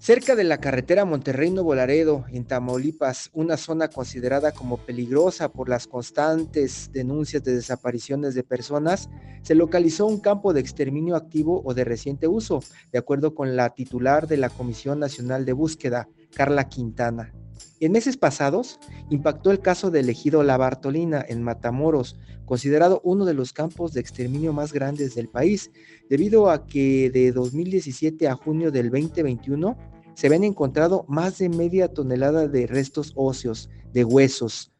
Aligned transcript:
Cerca 0.00 0.34
de 0.34 0.44
la 0.44 0.62
carretera 0.62 1.04
Monterrey-Nuevo 1.04 1.74
Laredo, 1.74 2.24
en 2.32 2.46
Tamaulipas, 2.46 3.28
una 3.34 3.58
zona 3.58 3.88
considerada 3.88 4.50
como 4.50 4.78
peligrosa 4.78 5.52
por 5.52 5.68
las 5.68 5.86
constantes 5.86 6.90
denuncias 6.90 7.44
de 7.44 7.52
desapariciones 7.52 8.34
de 8.34 8.42
personas, 8.42 9.10
se 9.42 9.54
localizó 9.54 10.06
un 10.06 10.18
campo 10.18 10.54
de 10.54 10.60
exterminio 10.60 11.16
activo 11.16 11.60
o 11.66 11.74
de 11.74 11.84
reciente 11.84 12.28
uso, 12.28 12.62
de 12.90 12.98
acuerdo 12.98 13.34
con 13.34 13.56
la 13.56 13.74
titular 13.74 14.26
de 14.26 14.38
la 14.38 14.48
Comisión 14.48 15.00
Nacional 15.00 15.44
de 15.44 15.52
Búsqueda, 15.52 16.08
Carla 16.34 16.70
Quintana. 16.70 17.34
En 17.80 17.92
meses 17.92 18.18
pasados, 18.18 18.78
impactó 19.08 19.50
el 19.50 19.60
caso 19.60 19.90
del 19.90 20.10
ejido 20.10 20.42
La 20.42 20.58
Bartolina 20.58 21.24
en 21.26 21.42
Matamoros, 21.42 22.14
considerado 22.44 23.00
uno 23.04 23.24
de 23.24 23.32
los 23.32 23.54
campos 23.54 23.94
de 23.94 24.02
exterminio 24.02 24.52
más 24.52 24.74
grandes 24.74 25.14
del 25.14 25.30
país, 25.30 25.70
debido 26.10 26.50
a 26.50 26.66
que 26.66 27.08
de 27.08 27.32
2017 27.32 28.28
a 28.28 28.34
junio 28.34 28.70
del 28.70 28.90
2021 28.90 29.78
se 30.12 30.26
habían 30.26 30.44
encontrado 30.44 31.06
más 31.08 31.38
de 31.38 31.48
media 31.48 31.88
tonelada 31.88 32.48
de 32.48 32.66
restos 32.66 33.14
óseos, 33.16 33.70
de 33.94 34.04
huesos. 34.04 34.70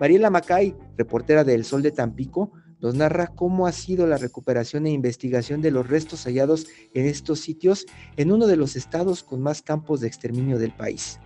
Mariela 0.00 0.30
Macay, 0.30 0.74
reportera 0.96 1.44
del 1.44 1.62
Sol 1.62 1.82
de 1.82 1.90
Tampico, 1.90 2.52
nos 2.80 2.94
narra 2.94 3.26
cómo 3.26 3.66
ha 3.66 3.72
sido 3.72 4.06
la 4.06 4.16
recuperación 4.16 4.86
e 4.86 4.92
investigación 4.92 5.60
de 5.60 5.72
los 5.72 5.86
restos 5.86 6.24
hallados 6.24 6.66
en 6.94 7.04
estos 7.04 7.40
sitios 7.40 7.84
en 8.16 8.32
uno 8.32 8.46
de 8.46 8.56
los 8.56 8.76
estados 8.76 9.22
con 9.22 9.42
más 9.42 9.60
campos 9.60 10.00
de 10.00 10.08
exterminio 10.08 10.58
del 10.58 10.72
país. 10.74 11.18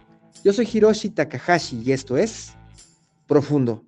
Yo 0.45 0.53
soy 0.53 0.69
Hiroshi 0.73 1.11
Takahashi 1.11 1.83
y 1.85 1.93
esto 1.93 2.17
es 2.17 2.53
Profundo. 3.27 3.85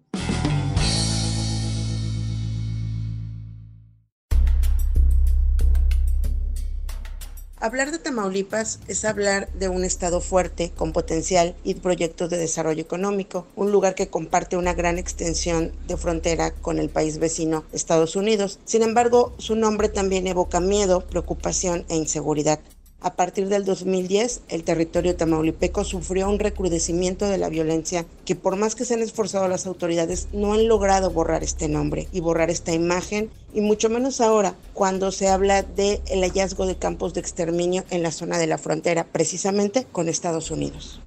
Hablar 7.63 7.93
de 7.93 8.01
Tamaulipas 8.01 8.81
es 8.89 9.05
hablar 9.05 9.49
de 9.53 9.69
un 9.69 9.85
estado 9.85 10.21
fuerte, 10.21 10.73
con 10.77 10.93
potencial 10.93 11.55
y 11.63 11.75
proyectos 11.75 12.29
de 12.29 12.37
desarrollo 12.37 12.83
económico, 12.83 13.47
un 13.55 13.71
lugar 13.71 13.95
que 13.95 14.09
comparte 14.09 14.57
una 14.57 14.75
gran 14.75 14.99
extensión 14.99 15.71
de 15.87 15.97
frontera 15.97 16.51
con 16.51 16.81
el 16.81 16.89
país 16.89 17.19
vecino, 17.19 17.63
Estados 17.73 18.17
Unidos. 18.17 18.59
Sin 18.65 18.83
embargo, 18.83 19.33
su 19.39 19.55
nombre 19.55 19.89
también 19.89 20.27
evoca 20.27 20.59
miedo, 20.59 21.07
preocupación 21.07 21.85
e 21.89 21.95
inseguridad. 21.95 22.59
A 23.05 23.15
partir 23.15 23.49
del 23.49 23.65
2010, 23.65 24.43
el 24.49 24.63
territorio 24.63 25.17
tamaulipeco 25.17 25.83
sufrió 25.83 26.29
un 26.29 26.39
recrudecimiento 26.39 27.29
de 27.29 27.37
la 27.37 27.49
violencia 27.49 28.07
que 28.25 28.37
por 28.37 28.55
más 28.55 28.77
que 28.77 28.85
se 28.85 28.95
han 28.95 29.03
esforzado 29.03 29.49
las 29.49 29.67
autoridades 29.67 30.29
no 30.33 30.55
han 30.55 30.69
logrado 30.69 31.11
borrar 31.11 31.43
este 31.43 31.69
nombre 31.69 32.07
y 32.13 32.21
borrar 32.21 32.49
esta 32.49 32.73
imagen 32.73 33.29
y 33.53 33.61
mucho 33.61 33.91
menos 33.91 34.21
ahora 34.21 34.55
cuando 34.73 35.11
se 35.11 35.29
habla 35.29 35.63
del 35.63 36.01
hallazgo 36.23 36.65
de 36.65 36.77
campos 36.77 37.13
de 37.13 37.21
exterminio 37.21 37.83
en 37.91 38.05
la 38.05 38.13
zona 38.13 38.39
de 38.39 38.47
la 38.47 38.57
frontera, 38.57 39.05
precisamente 39.11 39.85
con 39.91 40.09
Estados 40.09 40.53
Unidos. 40.53 41.02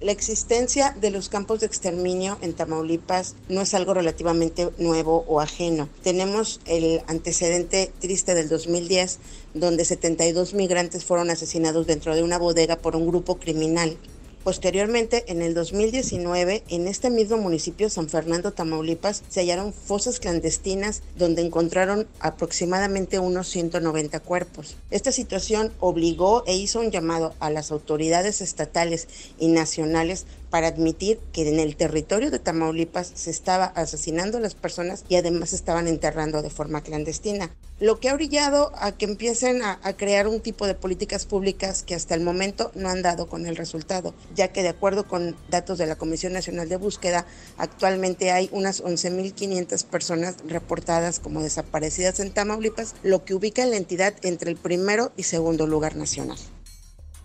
La 0.00 0.12
existencia 0.12 0.96
de 0.98 1.10
los 1.10 1.28
campos 1.28 1.60
de 1.60 1.66
exterminio 1.66 2.38
en 2.40 2.54
Tamaulipas 2.54 3.34
no 3.50 3.60
es 3.60 3.74
algo 3.74 3.92
relativamente 3.92 4.70
nuevo 4.78 5.26
o 5.28 5.42
ajeno. 5.42 5.90
Tenemos 6.02 6.62
el 6.64 7.02
antecedente 7.06 7.92
triste 8.00 8.34
del 8.34 8.48
2010, 8.48 9.18
donde 9.52 9.84
72 9.84 10.54
migrantes 10.54 11.04
fueron 11.04 11.28
asesinados 11.28 11.86
dentro 11.86 12.14
de 12.14 12.22
una 12.22 12.38
bodega 12.38 12.78
por 12.78 12.96
un 12.96 13.06
grupo 13.06 13.36
criminal. 13.36 13.98
Posteriormente, 14.44 15.24
en 15.28 15.42
el 15.42 15.52
2019, 15.52 16.64
en 16.68 16.88
este 16.88 17.10
mismo 17.10 17.36
municipio, 17.36 17.90
San 17.90 18.08
Fernando, 18.08 18.52
Tamaulipas, 18.52 19.22
se 19.28 19.40
hallaron 19.40 19.74
fosas 19.74 20.18
clandestinas 20.18 21.02
donde 21.18 21.42
encontraron 21.42 22.08
aproximadamente 22.20 23.18
unos 23.18 23.48
190 23.48 24.18
cuerpos. 24.20 24.76
Esta 24.90 25.12
situación 25.12 25.72
obligó 25.78 26.42
e 26.46 26.56
hizo 26.56 26.80
un 26.80 26.90
llamado 26.90 27.34
a 27.38 27.50
las 27.50 27.70
autoridades 27.70 28.40
estatales 28.40 29.08
y 29.38 29.48
nacionales 29.48 30.24
para 30.48 30.68
admitir 30.68 31.20
que 31.32 31.46
en 31.46 31.60
el 31.60 31.76
territorio 31.76 32.30
de 32.30 32.38
Tamaulipas 32.38 33.12
se 33.14 33.30
estaba 33.30 33.66
asesinando 33.66 34.38
a 34.38 34.40
las 34.40 34.54
personas 34.54 35.04
y 35.10 35.16
además 35.16 35.52
estaban 35.52 35.86
enterrando 35.86 36.40
de 36.40 36.48
forma 36.48 36.82
clandestina. 36.82 37.50
Lo 37.80 37.98
que 37.98 38.10
ha 38.10 38.14
orillado 38.14 38.72
a 38.76 38.92
que 38.92 39.06
empiecen 39.06 39.62
a, 39.62 39.78
crear 39.96 40.28
un 40.28 40.40
tipo 40.40 40.66
de 40.66 40.74
políticas 40.74 41.24
públicas 41.24 41.82
que 41.82 41.94
hasta 41.94 42.14
el 42.14 42.20
momento 42.20 42.70
no 42.74 42.90
han 42.90 43.00
dado 43.00 43.26
con 43.26 43.46
el 43.46 43.56
resultado, 43.56 44.12
ya 44.34 44.48
que 44.48 44.62
de 44.62 44.68
acuerdo 44.68 45.08
con 45.08 45.34
datos 45.48 45.78
de 45.78 45.86
la 45.86 45.96
Comisión 45.96 46.34
Nacional 46.34 46.68
de 46.68 46.76
Búsqueda, 46.76 47.24
actualmente 47.56 48.32
hay 48.32 48.50
unas 48.52 48.84
11.500 48.84 49.86
personas 49.86 50.36
reportadas 50.46 51.20
como 51.20 51.42
desaparecidas 51.42 52.20
en 52.20 52.32
Tamaulipas, 52.32 52.94
lo 53.02 53.24
que 53.24 53.34
ubica 53.34 53.62
a 53.62 53.66
la 53.66 53.76
entidad 53.76 54.12
entre 54.20 54.50
el 54.50 54.58
primero 54.58 55.10
y 55.16 55.22
segundo 55.22 55.66
lugar 55.66 55.96
nacional. 55.96 56.36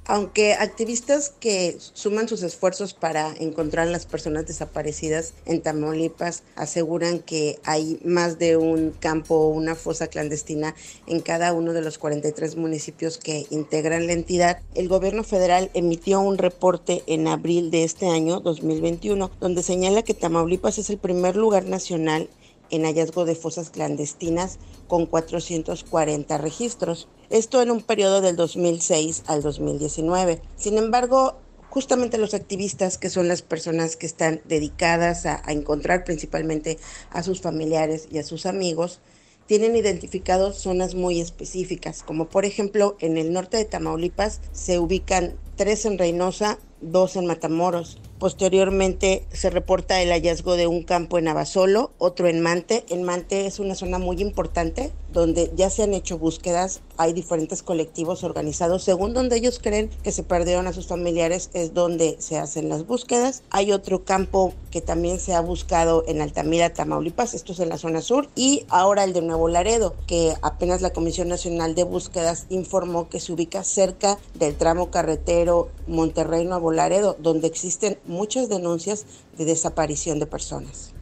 Aunque 0.08 0.54
activistas 0.54 1.34
que 1.40 1.78
suman 1.80 2.28
sus 2.28 2.44
esfuerzos 2.44 2.94
para 2.94 3.34
encontrar 3.40 3.88
a 3.88 3.92
las 3.92 4.06
personas 4.06 4.46
desaparecidas 4.46 5.34
en 5.46 5.64
Tamaulipas 5.64 6.44
aseguran 6.56 7.18
que 7.18 7.60
hay 7.64 8.00
más 8.06 8.38
de 8.38 8.56
un 8.56 8.92
campo 8.92 9.34
o 9.36 9.48
una 9.48 9.74
fosa 9.74 10.06
clandestina 10.06 10.76
en 11.08 11.22
cada 11.22 11.54
uno 11.54 11.74
de 11.74 11.82
los 11.82 11.98
43 11.98 12.56
municipios 12.56 13.18
que 13.18 13.48
integran 13.50 14.06
la 14.06 14.14
entidad, 14.14 14.62
el 14.76 14.90
gobierno 14.90 15.24
federal 15.24 15.72
emitió 15.74 16.20
un 16.20 16.38
reporte 16.38 17.02
en 17.08 17.28
abril 17.28 17.72
de 17.72 17.84
este 17.84 18.08
año 18.08 18.42
2021 18.42 19.32
donde 19.40 19.64
señala 19.64 20.04
que 20.04 20.14
Tamaulipas 20.14 20.78
es 20.78 20.92
el 20.92 21.00
primer 21.00 21.36
lugar 21.36 21.66
nacional 21.66 22.30
en 22.70 22.84
hallazgo 22.84 23.26
de 23.26 23.36
fosas 23.36 23.70
clandestinas 23.70 24.60
con 24.88 25.06
440 25.06 26.38
registros. 26.38 27.08
Esto 27.30 27.62
en 27.62 27.72
un 27.72 27.82
periodo 27.82 28.22
del 28.22 28.36
2006 28.36 29.24
al 29.28 29.42
2019. 29.42 30.42
Sin 30.56 30.78
embargo, 30.78 31.38
justamente 31.70 32.18
los 32.18 32.34
activistas, 32.34 32.98
que 32.98 33.10
son 33.10 33.28
las 33.28 33.42
personas 33.42 33.96
que 33.96 34.06
están 34.06 34.42
dedicadas 34.46 35.26
a, 35.26 35.42
a, 35.44 35.52
encontrar 35.52 36.04
principalmente 36.04 36.78
a 37.10 37.24
sus 37.24 37.42
familiares 37.42 38.08
y 38.12 38.20
a 38.20 38.24
sus 38.24 38.46
amigos, 38.46 39.00
tienen 39.48 39.76
identificados 39.76 40.58
zonas 40.58 40.96
muy 40.96 41.20
específicas, 41.20 42.04
como 42.04 42.30
por 42.30 42.46
ejemplo 42.46 42.96
en 43.00 43.18
el 43.18 43.32
norte 43.32 43.58
de 43.58 43.66
Tamaulipas 43.66 44.42
se 44.52 44.80
ubican 44.80 45.36
tres 45.56 45.86
en 45.86 45.98
Reynosa, 45.98 46.58
dos 46.82 47.16
en 47.16 47.26
Matamoros, 47.26 48.00
Posteriormente 48.20 49.26
se 49.34 49.50
reporta 49.50 50.02
el 50.02 50.10
hallazgo 50.10 50.56
de 50.56 50.68
un 50.68 50.84
campo 50.84 51.18
en 51.18 51.28
Abasolo, 51.28 51.92
otro 51.98 52.28
en 52.28 52.42
Mante. 52.42 52.86
En 52.90 53.04
Mante 53.04 53.46
es 53.46 53.60
una 53.60 53.76
zona 53.76 54.00
muy 54.00 54.22
importante 54.22 54.94
donde 55.16 55.52
ya 55.56 55.70
se 55.70 55.82
han 55.82 55.94
hecho 55.94 56.18
búsquedas, 56.18 56.82
hay 56.98 57.14
diferentes 57.14 57.64
colectivos 57.64 58.26
organizados 58.26 58.84
según 58.84 59.14
donde 59.14 59.38
ellos 59.38 59.60
creen 59.64 59.90
que 60.04 60.12
se 60.12 60.24
perdieron 60.24 60.68
a 60.68 60.74
sus 60.74 60.88
familiares 60.88 61.50
es 61.54 61.74
donde 61.74 62.18
se 62.20 62.38
hacen 62.38 62.68
las 62.68 62.86
búsquedas. 62.86 63.42
Hay 63.50 63.72
otro 63.72 64.04
campo 64.04 64.54
que 64.72 64.82
también 64.82 65.20
se 65.20 65.34
ha 65.34 65.40
buscado 65.40 66.04
en 66.08 66.22
Altamira, 66.22 66.74
Tamaulipas, 66.74 67.34
esto 67.34 67.54
es 67.54 67.60
en 67.60 67.70
la 67.70 67.78
zona 67.78 68.02
sur, 68.02 68.28
y 68.36 68.66
ahora 68.68 69.06
el 69.06 69.14
de 69.14 69.22
Nuevo 69.22 69.48
Laredo, 69.48 69.96
que 70.06 70.34
apenas 70.42 70.82
la 70.82 70.92
Comisión 70.92 71.30
Nacional 71.30 71.76
de 71.76 71.86
Búsquedas 71.86 72.46
informó 72.50 73.08
que 73.08 73.22
se 73.22 73.32
ubica 73.32 73.64
cerca 73.64 74.20
del 74.34 74.56
tramo 74.56 74.92
carretero 74.92 75.70
Monterrey-Nuevo 75.88 76.72
Laredo, 76.74 77.16
donde 77.20 77.48
existen 77.48 77.98
muchas 78.08 78.50
denuncias 78.50 79.06
de 79.38 79.46
desaparición 79.46 80.20
de 80.20 80.26
personas. 80.26 80.96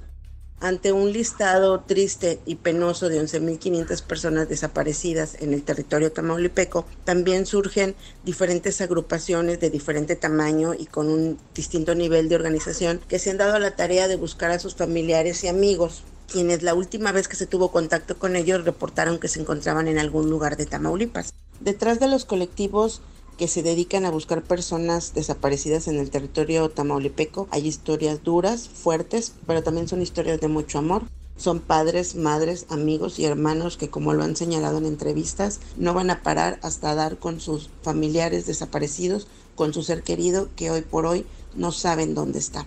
Ante 0.64 0.94
un 0.94 1.12
listado 1.12 1.82
triste 1.82 2.40
y 2.46 2.56
penoso 2.56 3.10
de 3.10 3.22
11.500 3.22 4.02
personas 4.04 4.48
desaparecidas 4.48 5.36
en 5.42 5.54
el 5.54 5.62
territorio 5.62 6.14
tamaulipeco, 6.14 6.86
también 7.04 7.46
surgen 7.46 7.96
diferentes 8.24 8.80
agrupaciones 8.80 9.60
de 9.60 9.70
diferente 9.70 10.16
tamaño 10.16 10.74
y 10.74 10.86
con 10.86 11.10
un 11.10 11.38
distinto 11.54 11.96
nivel 11.96 12.30
de 12.30 12.36
organización 12.36 13.02
que 13.10 13.20
se 13.20 13.32
han 13.32 13.40
dado 13.40 13.56
a 13.56 13.60
la 13.60 13.76
tarea 13.76 14.08
de 14.08 14.16
buscar 14.16 14.52
a 14.52 14.60
sus 14.60 14.76
familiares 14.76 15.44
y 15.44 15.50
amigos, 15.50 16.04
quienes 16.32 16.64
la 16.64 16.76
última 16.76 17.12
vez 17.12 17.28
que 17.28 17.36
se 17.36 17.46
tuvo 17.46 17.70
contacto 17.70 18.18
con 18.18 18.38
ellos 18.38 18.64
reportaron 18.64 19.20
que 19.20 19.28
se 19.28 19.42
encontraban 19.42 19.90
en 19.90 20.00
algún 20.00 20.30
lugar 20.30 20.56
de 20.56 20.66
Tamaulipas. 20.66 21.34
Detrás 21.60 22.00
de 22.00 22.08
los 22.08 22.24
colectivos 22.24 23.02
que 23.38 23.48
se 23.48 23.64
dedican 23.64 24.06
a 24.06 24.12
buscar 24.12 24.44
personas 24.44 25.14
desaparecidas 25.14 25.88
en 25.88 25.98
el 25.98 26.10
territorio 26.10 26.70
tamaulipeco. 26.70 27.48
Hay 27.52 27.68
historias 27.68 28.24
duras, 28.24 28.70
fuertes, 28.70 29.34
pero 29.48 29.64
también 29.64 29.88
son 29.88 30.02
historias 30.02 30.40
de 30.40 30.48
mucho 30.48 30.80
amor. 30.80 31.04
Son 31.36 31.60
padres, 31.60 32.16
madres, 32.16 32.68
amigos 32.70 33.18
y 33.18 33.26
hermanos 33.26 33.76
que, 33.78 33.90
como 33.90 34.14
lo 34.14 34.24
han 34.24 34.36
señalado 34.36 34.78
en 34.78 34.86
entrevistas, 34.86 35.60
no 35.78 35.94
van 35.94 36.12
a 36.12 36.22
parar 36.22 36.60
hasta 36.62 36.94
dar 36.94 37.18
con 37.18 37.40
sus 37.40 37.70
familiares 37.82 38.46
desaparecidos, 38.46 39.28
con 39.56 39.74
su 39.74 39.84
ser 39.84 40.04
querido 40.04 40.50
que 40.56 40.70
hoy 40.70 40.82
por 40.82 41.06
hoy 41.06 41.26
no 41.56 41.72
saben 41.72 42.14
dónde 42.14 42.40
está. 42.40 42.66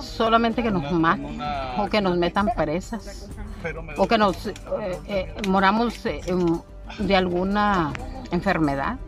Solamente 0.00 0.62
que 0.62 0.70
nos 0.70 0.90
maten 0.92 1.40
o 1.78 1.88
que 1.88 2.00
nos 2.00 2.16
metan 2.16 2.50
presas 2.56 3.28
o 3.96 4.06
que 4.06 4.18
nos 4.18 4.46
eh, 4.46 4.54
eh, 5.06 5.34
moramos 5.48 6.06
eh, 6.06 6.20
de 6.98 7.16
alguna 7.16 7.92
enfermedad. 8.30 8.98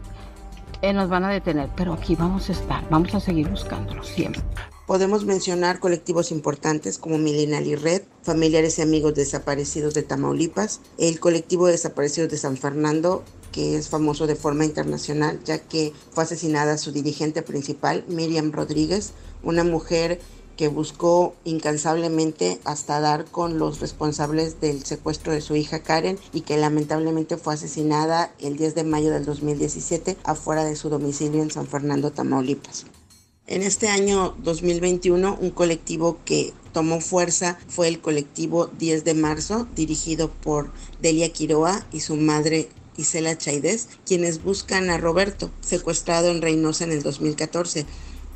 Nos 0.93 1.09
van 1.09 1.25
a 1.25 1.31
detener, 1.31 1.71
pero 1.77 1.93
aquí 1.93 2.17
vamos 2.17 2.49
a 2.49 2.53
estar, 2.53 2.89
vamos 2.91 3.15
a 3.15 3.21
seguir 3.21 3.49
buscándolo 3.49 4.03
siempre. 4.03 4.43
Podemos 4.87 5.25
mencionar 5.25 5.79
colectivos 5.79 6.33
importantes 6.33 6.99
como 6.99 7.17
Milenali 7.17 7.77
Red, 7.77 8.03
Familiares 8.23 8.79
y 8.79 8.83
Amigos 8.83 9.15
Desaparecidos 9.15 9.95
de 9.95 10.03
Tamaulipas, 10.03 10.81
el 10.99 11.21
colectivo 11.21 11.67
de 11.67 11.73
Desaparecidos 11.73 12.31
de 12.31 12.37
San 12.37 12.57
Fernando, 12.57 13.23
que 13.53 13.77
es 13.77 13.89
famoso 13.89 14.27
de 14.27 14.35
forma 14.35 14.65
internacional, 14.65 15.39
ya 15.45 15.59
que 15.59 15.93
fue 16.11 16.25
asesinada 16.25 16.79
su 16.79 16.91
dirigente 16.91 17.43
principal, 17.43 18.05
Miriam 18.09 18.51
Rodríguez, 18.51 19.13
una 19.45 19.63
mujer 19.63 20.21
que 20.57 20.69
buscó 20.69 21.35
incansablemente 21.45 22.61
hasta 22.65 23.01
dar 23.01 23.25
con 23.25 23.59
los 23.59 23.81
responsables 23.81 24.61
del 24.61 24.85
secuestro 24.85 25.33
de 25.33 25.41
su 25.41 25.57
hija 25.57 25.81
Karen 25.81 26.19
y 26.33 26.43
que 26.43 26.57
lamentablemente 26.57 27.37
fue 27.37 27.55
asesinada 27.55 28.33
el 28.39 28.57
10 28.57 28.75
de 28.75 28.85
mayo 28.85 29.11
del 29.11 29.25
2017 29.25 30.17
afuera 30.25 30.65
de 30.65 30.77
su 30.77 30.89
domicilio 30.89 31.43
en 31.43 31.51
San 31.51 31.67
Fernando, 31.67 32.13
Tamaulipas. 32.13 32.87
En 33.47 33.63
este 33.63 33.89
año 33.89 34.37
2021, 34.39 35.37
un 35.41 35.51
colectivo 35.51 36.19
que 36.25 36.53
tomó 36.73 37.01
fuerza 37.01 37.59
fue 37.69 37.89
el 37.89 38.01
colectivo 38.01 38.67
10 38.79 39.05
de 39.05 39.15
marzo, 39.15 39.67
dirigido 39.75 40.31
por 40.31 40.71
Delia 41.01 41.33
Quiroa 41.33 41.85
y 41.93 42.01
su 42.01 42.17
madre 42.17 42.69
Isela 42.97 43.37
Chaidez, 43.37 43.89
quienes 44.07 44.43
buscan 44.43 44.91
a 44.91 44.99
Roberto, 44.99 45.51
secuestrado 45.61 46.31
en 46.31 46.41
Reynosa 46.41 46.85
en 46.85 46.93
el 46.93 47.03
2014. 47.03 47.85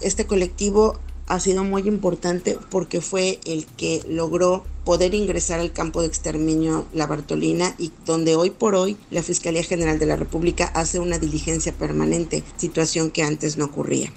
Este 0.01 0.27
colectivo 0.27 0.99
ha 1.27 1.41
sido 1.41 1.65
muy 1.65 1.83
importante 1.89 2.59
porque 2.71 3.01
fue 3.01 3.41
el 3.45 3.67
que 3.67 4.03
logró 4.09 4.65
poder 4.85 5.15
ingresar 5.15 5.61
al 5.61 5.73
campo 5.73 6.01
de 6.01 6.07
exterminio 6.07 6.87
La 6.93 7.07
Bartolina 7.07 7.75
y 7.79 7.93
donde 8.05 8.37
hoy 8.37 8.51
por 8.51 8.75
hoy 8.75 8.97
la 9.11 9.23
Fiscalía 9.23 9.65
General 9.65 9.99
de 9.99 10.07
la 10.07 10.17
República 10.17 10.67
hace 10.75 11.01
una 11.01 11.19
diligencia 11.19 11.73
permanente, 11.73 12.45
situación 12.57 13.11
que 13.11 13.25
antes 13.25 13.59
no 13.59 13.65
ocurría. 13.65 14.13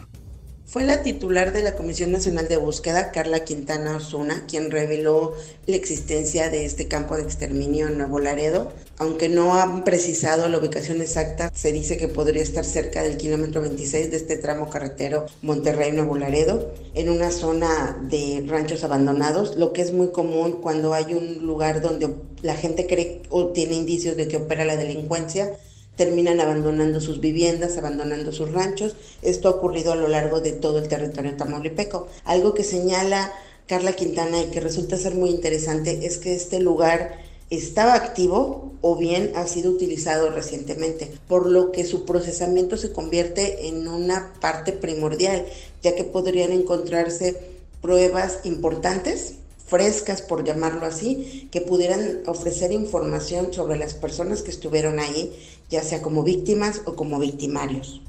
Fue 0.70 0.84
la 0.84 1.02
titular 1.02 1.52
de 1.52 1.64
la 1.64 1.76
Comisión 1.76 2.12
Nacional 2.12 2.48
de 2.48 2.58
Búsqueda, 2.58 3.10
Carla 3.10 3.44
Quintana 3.44 3.98
Osuna, 3.98 4.46
quien 4.48 4.70
reveló 4.70 5.34
la 5.66 5.76
existencia 5.76 6.52
de 6.52 6.64
este 6.64 6.88
campo 6.88 7.16
de 7.16 7.24
exterminio 7.24 7.88
en 7.88 7.98
Nuevo 7.98 8.20
Laredo. 8.20 8.72
Aunque 9.00 9.30
no 9.30 9.56
han 9.56 9.84
precisado 9.84 10.48
la 10.48 10.60
ubicación 10.60 11.02
exacta, 11.02 11.52
se 11.56 11.72
dice 11.72 11.98
que 11.98 12.08
podría 12.08 12.44
estar 12.44 12.64
cerca 12.64 13.02
del 13.02 13.18
kilómetro 13.18 13.62
26 13.62 14.12
de 14.12 14.18
este 14.18 14.38
tramo 14.38 14.70
carretero 14.70 15.26
Monterrey-Nuevo 15.42 16.20
Laredo, 16.20 16.72
en 16.94 17.10
una 17.10 17.32
zona 17.32 17.98
de 18.04 18.46
ranchos 18.48 18.84
abandonados, 18.84 19.56
lo 19.56 19.74
que 19.74 19.82
es 19.82 19.92
muy 19.92 20.12
común 20.12 20.60
cuando 20.62 20.94
hay 20.94 21.16
un 21.16 21.48
lugar 21.48 21.82
donde 21.82 22.14
la 22.44 22.54
gente 22.54 22.86
cree 22.86 23.24
o 23.32 23.48
tiene 23.48 23.74
indicios 23.74 24.16
de 24.16 24.28
que 24.28 24.38
opera 24.38 24.66
la 24.66 24.78
delincuencia 24.78 25.52
terminan 26.00 26.40
abandonando 26.40 27.02
sus 27.02 27.20
viviendas, 27.20 27.78
abandonando 27.78 28.32
sus 28.32 28.54
ranchos. 28.54 28.96
Esto 29.22 29.50
ha 29.50 29.52
ocurrido 29.52 29.92
a 29.92 29.98
lo 29.98 30.08
largo 30.08 30.40
de 30.40 30.54
todo 30.54 30.80
el 30.80 30.88
territorio 30.88 31.36
tamaulipeco. 31.36 32.08
Algo 32.24 32.54
que 32.54 32.64
señala 32.64 33.34
Carla 33.68 33.92
Quintana 33.92 34.42
y 34.42 34.46
que 34.46 34.62
resulta 34.62 34.96
ser 34.96 35.16
muy 35.16 35.30
interesante 35.30 36.06
es 36.08 36.18
que 36.18 36.34
este 36.34 36.62
lugar 36.62 37.20
estaba 37.50 37.96
activo 37.96 38.72
o 38.80 38.96
bien 38.96 39.34
ha 39.36 39.46
sido 39.46 39.72
utilizado 39.72 40.30
recientemente, 40.30 41.12
por 41.28 41.50
lo 41.50 41.74
que 41.74 41.84
su 41.84 42.06
procesamiento 42.06 42.78
se 42.78 42.94
convierte 42.94 43.68
en 43.68 43.86
una 43.86 44.32
parte 44.40 44.72
primordial, 44.72 45.46
ya 45.84 45.96
que 45.96 46.06
podrían 46.06 46.54
encontrarse 46.54 47.36
pruebas 47.82 48.40
importantes 48.46 49.34
frescas, 49.70 50.22
por 50.22 50.44
llamarlo 50.44 50.86
así, 50.86 51.48
que 51.52 51.62
pudieran 51.62 52.24
ofrecer 52.26 52.72
información 52.72 53.54
sobre 53.54 53.78
las 53.78 53.94
personas 53.94 54.42
que 54.42 54.50
estuvieron 54.50 55.00
ahí, 55.00 55.32
ya 55.70 55.84
sea 55.84 56.02
como 56.02 56.24
víctimas 56.24 56.82
o 56.86 56.96
como 56.96 57.20
victimarios. 57.20 58.02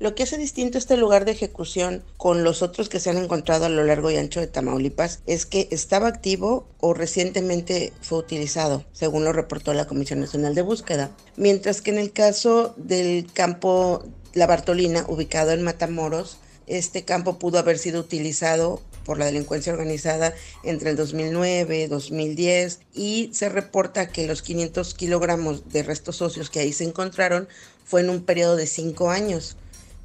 Lo 0.00 0.14
que 0.14 0.22
hace 0.22 0.38
distinto 0.38 0.78
este 0.78 0.96
lugar 0.96 1.26
de 1.26 1.32
ejecución 1.32 2.02
con 2.16 2.42
los 2.42 2.62
otros 2.62 2.88
que 2.88 3.00
se 3.00 3.10
han 3.10 3.18
encontrado 3.18 3.66
a 3.66 3.68
lo 3.68 3.84
largo 3.84 4.10
y 4.10 4.16
ancho 4.16 4.40
de 4.40 4.46
Tamaulipas 4.46 5.20
es 5.26 5.44
que 5.44 5.68
estaba 5.70 6.08
activo 6.08 6.66
o 6.80 6.94
recientemente 6.94 7.92
fue 8.00 8.18
utilizado, 8.18 8.82
según 8.92 9.24
lo 9.24 9.34
reportó 9.34 9.74
la 9.74 9.86
Comisión 9.86 10.20
Nacional 10.20 10.54
de 10.54 10.62
Búsqueda. 10.62 11.10
Mientras 11.36 11.82
que 11.82 11.90
en 11.90 11.98
el 11.98 12.12
caso 12.12 12.72
del 12.78 13.30
campo 13.30 14.02
La 14.32 14.46
Bartolina, 14.46 15.04
ubicado 15.06 15.50
en 15.50 15.62
Matamoros, 15.62 16.38
este 16.66 17.04
campo 17.04 17.38
pudo 17.38 17.58
haber 17.58 17.76
sido 17.76 18.00
utilizado 18.00 18.80
por 19.10 19.18
la 19.18 19.26
delincuencia 19.26 19.72
organizada 19.72 20.34
entre 20.62 20.90
el 20.90 20.96
2009 20.96 21.80
y 21.80 21.86
2010 21.88 22.78
y 22.94 23.28
se 23.32 23.48
reporta 23.48 24.12
que 24.12 24.28
los 24.28 24.40
500 24.40 24.94
kilogramos 24.94 25.68
de 25.72 25.82
restos 25.82 26.14
socios 26.14 26.48
que 26.48 26.60
ahí 26.60 26.72
se 26.72 26.84
encontraron 26.84 27.48
fue 27.84 28.02
en 28.02 28.10
un 28.10 28.22
periodo 28.22 28.54
de 28.54 28.68
cinco 28.68 29.10
años. 29.10 29.56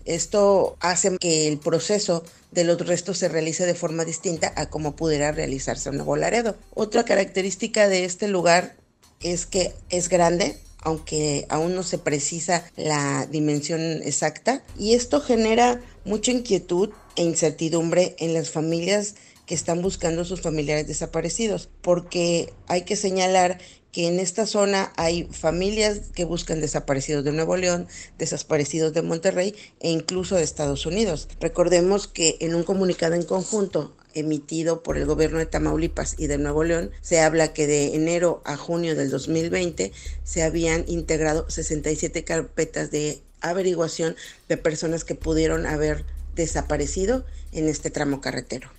Esto 0.06 0.76
hace 0.80 1.20
que 1.20 1.48
el 1.48 1.60
proceso 1.60 2.24
de 2.50 2.64
los 2.64 2.84
restos 2.84 3.20
se 3.20 3.30
realice 3.30 3.68
de 3.68 3.76
forma 3.76 4.06
distinta 4.06 4.52
a 4.56 4.72
como 4.72 4.96
pudiera 4.96 5.32
realizarse 5.32 5.90
en 5.90 5.98
Nuevo 5.98 6.16
Laredo. 6.16 6.56
Otra 6.74 7.06
característica 7.06 7.88
de 7.88 8.06
este 8.06 8.28
lugar 8.28 8.76
es 9.22 9.46
que 9.46 9.76
es 9.92 10.10
grande, 10.10 10.58
aunque 10.82 11.46
aún 11.50 11.76
no 11.76 11.84
se 11.84 12.00
precisa 12.00 12.64
la 12.76 13.28
dimensión 13.28 13.82
exacta, 14.02 14.64
y 14.80 14.96
esto 14.96 15.22
genera 15.22 15.80
mucha 16.06 16.32
inquietud 16.32 16.90
e 17.16 17.24
incertidumbre 17.24 18.16
en 18.20 18.34
las 18.34 18.50
familias 18.52 19.16
que 19.46 19.56
están 19.56 19.82
buscando 19.82 20.22
a 20.22 20.26
sus 20.26 20.42
familiares 20.42 20.88
desaparecidos, 20.88 21.70
porque 21.82 22.54
hay 22.68 22.84
que 22.84 22.96
señalar 22.96 23.60
que 23.92 24.08
en 24.08 24.20
esta 24.20 24.46
zona 24.46 24.92
hay 24.98 25.24
familias 25.32 26.02
que 26.14 26.26
buscan 26.26 26.60
desaparecidos 26.60 27.24
de 27.24 27.32
Nuevo 27.32 27.56
León, 27.56 27.88
desaparecidos 28.18 28.94
de 28.94 29.02
Monterrey 29.02 29.56
e 29.80 29.90
incluso 29.90 30.36
de 30.36 30.44
Estados 30.44 30.86
Unidos. 30.86 31.30
Recordemos 31.40 32.08
que 32.08 32.38
en 32.42 32.56
un 32.56 32.64
comunicado 32.64 33.16
en 33.16 33.24
conjunto 33.24 33.96
emitido 34.14 34.84
por 34.84 34.98
el 34.98 35.06
gobierno 35.06 35.40
de 35.40 35.46
Tamaulipas 35.46 36.16
y 36.18 36.28
de 36.28 36.38
Nuevo 36.38 36.64
León, 36.64 36.92
se 37.02 37.20
habla 37.20 37.54
que 37.54 37.68
de 37.68 37.96
enero 37.96 38.42
a 38.46 38.58
junio 38.58 38.96
del 38.96 39.10
2020 39.10 39.94
se 40.24 40.44
habían 40.44 40.84
integrado 40.88 41.50
67 41.50 42.24
carpetas 42.24 42.92
de 42.92 43.22
averiguación 43.50 44.16
de 44.50 44.58
personas 44.58 45.04
que 45.04 45.16
pudieron 45.16 45.66
haber 45.66 46.06
desaparecido 46.36 47.26
en 47.52 47.68
este 47.68 47.90
tramo 47.90 48.22
carretero. 48.22 48.70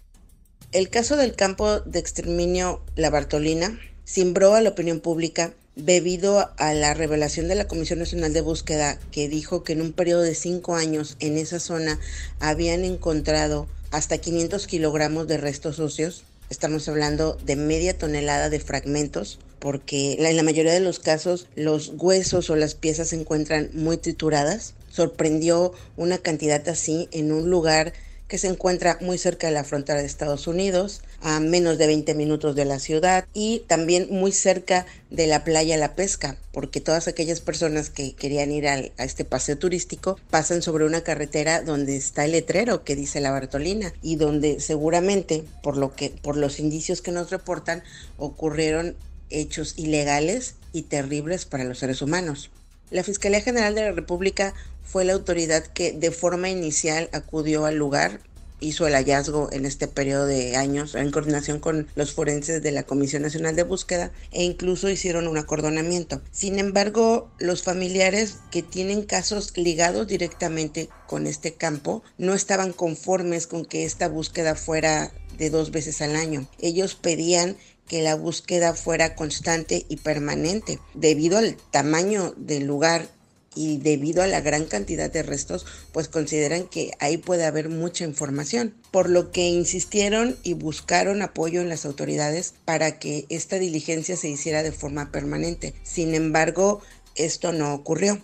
El 0.72 0.90
caso 0.90 1.16
del 1.16 1.34
campo 1.34 1.80
de 1.80 1.98
exterminio 1.98 2.82
La 2.96 3.10
Bartolina 3.10 3.78
cimbró 4.04 4.54
a 4.54 4.60
la 4.60 4.70
opinión 4.70 5.00
pública 5.00 5.54
debido 5.74 6.50
a 6.56 6.74
la 6.74 6.94
revelación 6.94 7.48
de 7.48 7.54
la 7.54 7.68
Comisión 7.68 7.98
Nacional 7.98 8.32
de 8.32 8.40
Búsqueda 8.40 8.98
que 9.10 9.28
dijo 9.28 9.62
que 9.62 9.74
en 9.74 9.82
un 9.82 9.92
periodo 9.92 10.22
de 10.22 10.34
cinco 10.34 10.74
años 10.74 11.16
en 11.20 11.36
esa 11.36 11.60
zona 11.60 11.98
habían 12.40 12.84
encontrado 12.84 13.68
hasta 13.90 14.18
500 14.18 14.66
kilogramos 14.66 15.28
de 15.28 15.36
restos 15.36 15.78
óseos. 15.78 16.24
Estamos 16.50 16.88
hablando 16.88 17.36
de 17.44 17.56
media 17.56 17.96
tonelada 17.96 18.48
de 18.48 18.60
fragmentos 18.60 19.38
porque 19.58 20.14
en 20.18 20.36
la 20.36 20.42
mayoría 20.42 20.72
de 20.72 20.80
los 20.80 20.98
casos 20.98 21.48
los 21.54 21.92
huesos 21.96 22.50
o 22.50 22.56
las 22.56 22.74
piezas 22.74 23.08
se 23.08 23.16
encuentran 23.16 23.70
muy 23.72 23.96
trituradas. 23.96 24.74
Sorprendió 24.90 25.72
una 25.96 26.18
cantidad 26.18 26.66
así 26.68 27.08
en 27.12 27.32
un 27.32 27.50
lugar 27.50 27.92
que 28.28 28.38
se 28.38 28.48
encuentra 28.48 28.98
muy 29.00 29.18
cerca 29.18 29.46
de 29.46 29.52
la 29.52 29.64
frontera 29.64 30.00
de 30.00 30.06
Estados 30.06 30.46
Unidos, 30.46 31.02
a 31.20 31.38
menos 31.40 31.78
de 31.78 31.86
20 31.86 32.14
minutos 32.14 32.56
de 32.56 32.64
la 32.64 32.78
ciudad 32.78 33.26
y 33.32 33.62
también 33.68 34.08
muy 34.10 34.32
cerca 34.32 34.86
de 35.10 35.26
la 35.26 35.44
playa 35.44 35.76
La 35.76 35.94
Pesca, 35.94 36.36
porque 36.52 36.80
todas 36.80 37.06
aquellas 37.06 37.40
personas 37.40 37.88
que 37.90 38.14
querían 38.14 38.50
ir 38.50 38.66
a, 38.68 38.78
este 38.98 39.24
paseo 39.24 39.58
turístico 39.58 40.18
pasan 40.30 40.62
sobre 40.62 40.84
una 40.84 41.02
carretera 41.02 41.62
donde 41.62 41.96
está 41.96 42.24
el 42.24 42.32
letrero 42.32 42.82
que 42.82 42.96
dice 42.96 43.20
La 43.20 43.30
Bartolina 43.30 43.92
y 44.02 44.16
donde 44.16 44.60
seguramente, 44.60 45.44
por 45.62 45.76
lo 45.76 45.94
que 45.94 46.10
por 46.10 46.36
los 46.36 46.58
indicios 46.58 47.02
que 47.02 47.12
nos 47.12 47.30
reportan, 47.30 47.84
ocurrieron 48.18 48.96
hechos 49.30 49.74
ilegales 49.76 50.54
y 50.72 50.82
terribles 50.82 51.44
para 51.44 51.64
los 51.64 51.78
seres 51.78 52.02
humanos. 52.02 52.50
La 52.90 53.02
Fiscalía 53.02 53.40
General 53.40 53.74
de 53.74 53.82
la 53.82 53.92
República 53.92 54.54
fue 54.84 55.04
la 55.04 55.14
autoridad 55.14 55.66
que 55.66 55.92
de 55.92 56.12
forma 56.12 56.48
inicial 56.48 57.08
acudió 57.12 57.64
al 57.64 57.76
lugar, 57.76 58.20
hizo 58.60 58.86
el 58.86 58.94
hallazgo 58.94 59.50
en 59.52 59.66
este 59.66 59.88
periodo 59.88 60.26
de 60.26 60.56
años 60.56 60.94
en 60.94 61.10
coordinación 61.10 61.58
con 61.60 61.88
los 61.94 62.12
forenses 62.12 62.62
de 62.62 62.72
la 62.72 62.84
Comisión 62.84 63.22
Nacional 63.22 63.56
de 63.56 63.64
Búsqueda 63.64 64.12
e 64.32 64.44
incluso 64.44 64.88
hicieron 64.88 65.28
un 65.28 65.36
acordonamiento. 65.36 66.22
Sin 66.30 66.58
embargo, 66.58 67.30
los 67.38 67.62
familiares 67.62 68.36
que 68.50 68.62
tienen 68.62 69.02
casos 69.02 69.56
ligados 69.56 70.06
directamente 70.06 70.88
con 71.06 71.26
este 71.26 71.54
campo 71.54 72.02
no 72.18 72.34
estaban 72.34 72.72
conformes 72.72 73.46
con 73.46 73.64
que 73.64 73.84
esta 73.84 74.08
búsqueda 74.08 74.54
fuera 74.54 75.12
de 75.36 75.50
dos 75.50 75.70
veces 75.70 76.00
al 76.00 76.16
año. 76.16 76.48
Ellos 76.58 76.94
pedían 76.94 77.56
que 77.88 78.02
la 78.02 78.14
búsqueda 78.14 78.74
fuera 78.74 79.14
constante 79.14 79.86
y 79.88 79.96
permanente. 79.96 80.78
Debido 80.94 81.38
al 81.38 81.56
tamaño 81.70 82.34
del 82.36 82.66
lugar 82.66 83.08
y 83.54 83.78
debido 83.78 84.22
a 84.22 84.26
la 84.26 84.40
gran 84.42 84.66
cantidad 84.66 85.10
de 85.10 85.22
restos, 85.22 85.64
pues 85.92 86.08
consideran 86.08 86.68
que 86.68 86.92
ahí 87.00 87.16
puede 87.16 87.46
haber 87.46 87.68
mucha 87.70 88.04
información, 88.04 88.74
por 88.90 89.08
lo 89.08 89.32
que 89.32 89.48
insistieron 89.48 90.36
y 90.42 90.52
buscaron 90.52 91.22
apoyo 91.22 91.62
en 91.62 91.70
las 91.70 91.86
autoridades 91.86 92.54
para 92.64 92.98
que 92.98 93.24
esta 93.30 93.58
diligencia 93.58 94.16
se 94.16 94.28
hiciera 94.28 94.62
de 94.62 94.72
forma 94.72 95.10
permanente. 95.10 95.74
Sin 95.82 96.14
embargo, 96.14 96.82
esto 97.14 97.52
no 97.52 97.74
ocurrió. 97.74 98.22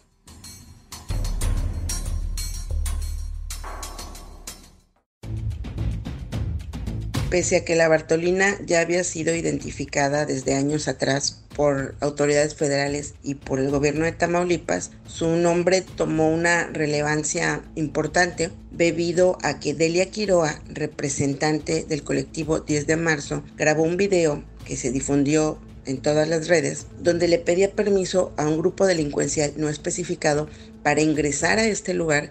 Pese 7.32 7.56
a 7.56 7.64
que 7.64 7.76
la 7.76 7.88
Bartolina 7.88 8.58
ya 8.66 8.82
había 8.82 9.02
sido 9.04 9.34
identificada 9.34 10.26
desde 10.26 10.52
años 10.52 10.86
atrás 10.86 11.40
por 11.56 11.94
autoridades 12.00 12.54
federales 12.54 13.14
y 13.22 13.36
por 13.36 13.58
el 13.58 13.70
gobierno 13.70 14.04
de 14.04 14.12
Tamaulipas, 14.12 14.90
su 15.06 15.28
nombre 15.28 15.80
tomó 15.80 16.28
una 16.28 16.66
relevancia 16.66 17.62
importante 17.74 18.50
debido 18.70 19.38
a 19.40 19.60
que 19.60 19.72
Delia 19.72 20.10
Quiroa, 20.10 20.60
representante 20.68 21.86
del 21.88 22.04
colectivo 22.04 22.60
10 22.60 22.86
de 22.86 22.96
marzo, 22.96 23.42
grabó 23.56 23.82
un 23.84 23.96
video 23.96 24.44
que 24.66 24.76
se 24.76 24.90
difundió 24.90 25.58
en 25.86 26.02
todas 26.02 26.28
las 26.28 26.48
redes, 26.48 26.86
donde 27.00 27.28
le 27.28 27.38
pedía 27.38 27.72
permiso 27.72 28.34
a 28.36 28.46
un 28.46 28.58
grupo 28.58 28.84
delincuencial 28.86 29.54
no 29.56 29.70
especificado 29.70 30.50
para 30.82 31.00
ingresar 31.00 31.58
a 31.58 31.64
este 31.64 31.94
lugar 31.94 32.30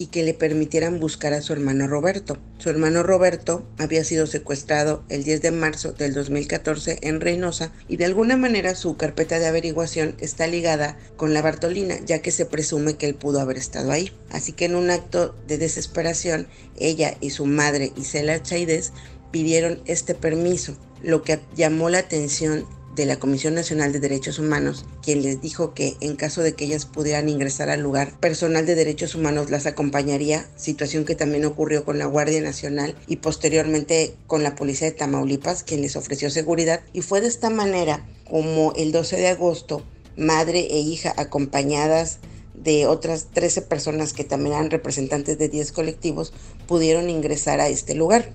y 0.00 0.06
que 0.06 0.24
le 0.24 0.32
permitieran 0.32 0.98
buscar 0.98 1.34
a 1.34 1.42
su 1.42 1.52
hermano 1.52 1.86
Roberto. 1.86 2.38
Su 2.56 2.70
hermano 2.70 3.02
Roberto 3.02 3.68
había 3.76 4.02
sido 4.02 4.26
secuestrado 4.26 5.04
el 5.10 5.24
10 5.24 5.42
de 5.42 5.50
marzo 5.50 5.92
del 5.92 6.14
2014 6.14 7.00
en 7.02 7.20
Reynosa 7.20 7.70
y 7.86 7.98
de 7.98 8.06
alguna 8.06 8.38
manera 8.38 8.74
su 8.74 8.96
carpeta 8.96 9.38
de 9.38 9.46
averiguación 9.46 10.16
está 10.18 10.46
ligada 10.46 10.98
con 11.18 11.34
la 11.34 11.42
Bartolina, 11.42 11.96
ya 12.06 12.22
que 12.22 12.30
se 12.30 12.46
presume 12.46 12.96
que 12.96 13.04
él 13.04 13.14
pudo 13.14 13.40
haber 13.40 13.58
estado 13.58 13.92
ahí. 13.92 14.10
Así 14.30 14.52
que 14.54 14.64
en 14.64 14.74
un 14.74 14.88
acto 14.88 15.36
de 15.46 15.58
desesperación, 15.58 16.48
ella 16.78 17.18
y 17.20 17.28
su 17.28 17.44
madre 17.44 17.92
Isela 17.94 18.42
Chaides 18.42 18.94
pidieron 19.30 19.82
este 19.84 20.14
permiso, 20.14 20.78
lo 21.02 21.22
que 21.24 21.40
llamó 21.54 21.90
la 21.90 21.98
atención 21.98 22.64
de 22.94 23.06
la 23.06 23.18
Comisión 23.18 23.54
Nacional 23.54 23.92
de 23.92 24.00
Derechos 24.00 24.38
Humanos, 24.38 24.84
quien 25.02 25.22
les 25.22 25.40
dijo 25.40 25.74
que 25.74 25.96
en 26.00 26.16
caso 26.16 26.42
de 26.42 26.54
que 26.54 26.64
ellas 26.64 26.86
pudieran 26.86 27.28
ingresar 27.28 27.70
al 27.70 27.80
lugar, 27.80 28.18
personal 28.18 28.66
de 28.66 28.74
derechos 28.74 29.14
humanos 29.14 29.50
las 29.50 29.66
acompañaría, 29.66 30.46
situación 30.56 31.04
que 31.04 31.14
también 31.14 31.44
ocurrió 31.44 31.84
con 31.84 31.98
la 31.98 32.06
Guardia 32.06 32.40
Nacional 32.40 32.96
y 33.06 33.16
posteriormente 33.16 34.14
con 34.26 34.42
la 34.42 34.54
Policía 34.54 34.90
de 34.90 34.96
Tamaulipas, 34.96 35.62
quien 35.62 35.82
les 35.82 35.96
ofreció 35.96 36.30
seguridad. 36.30 36.80
Y 36.92 37.02
fue 37.02 37.20
de 37.20 37.28
esta 37.28 37.50
manera 37.50 38.06
como 38.28 38.72
el 38.76 38.92
12 38.92 39.16
de 39.16 39.28
agosto, 39.28 39.82
madre 40.16 40.60
e 40.70 40.78
hija 40.78 41.14
acompañadas 41.16 42.18
de 42.54 42.86
otras 42.86 43.28
13 43.32 43.62
personas 43.62 44.12
que 44.12 44.24
también 44.24 44.54
eran 44.54 44.70
representantes 44.70 45.38
de 45.38 45.48
10 45.48 45.72
colectivos, 45.72 46.32
pudieron 46.66 47.08
ingresar 47.08 47.60
a 47.60 47.68
este 47.68 47.94
lugar. 47.94 48.32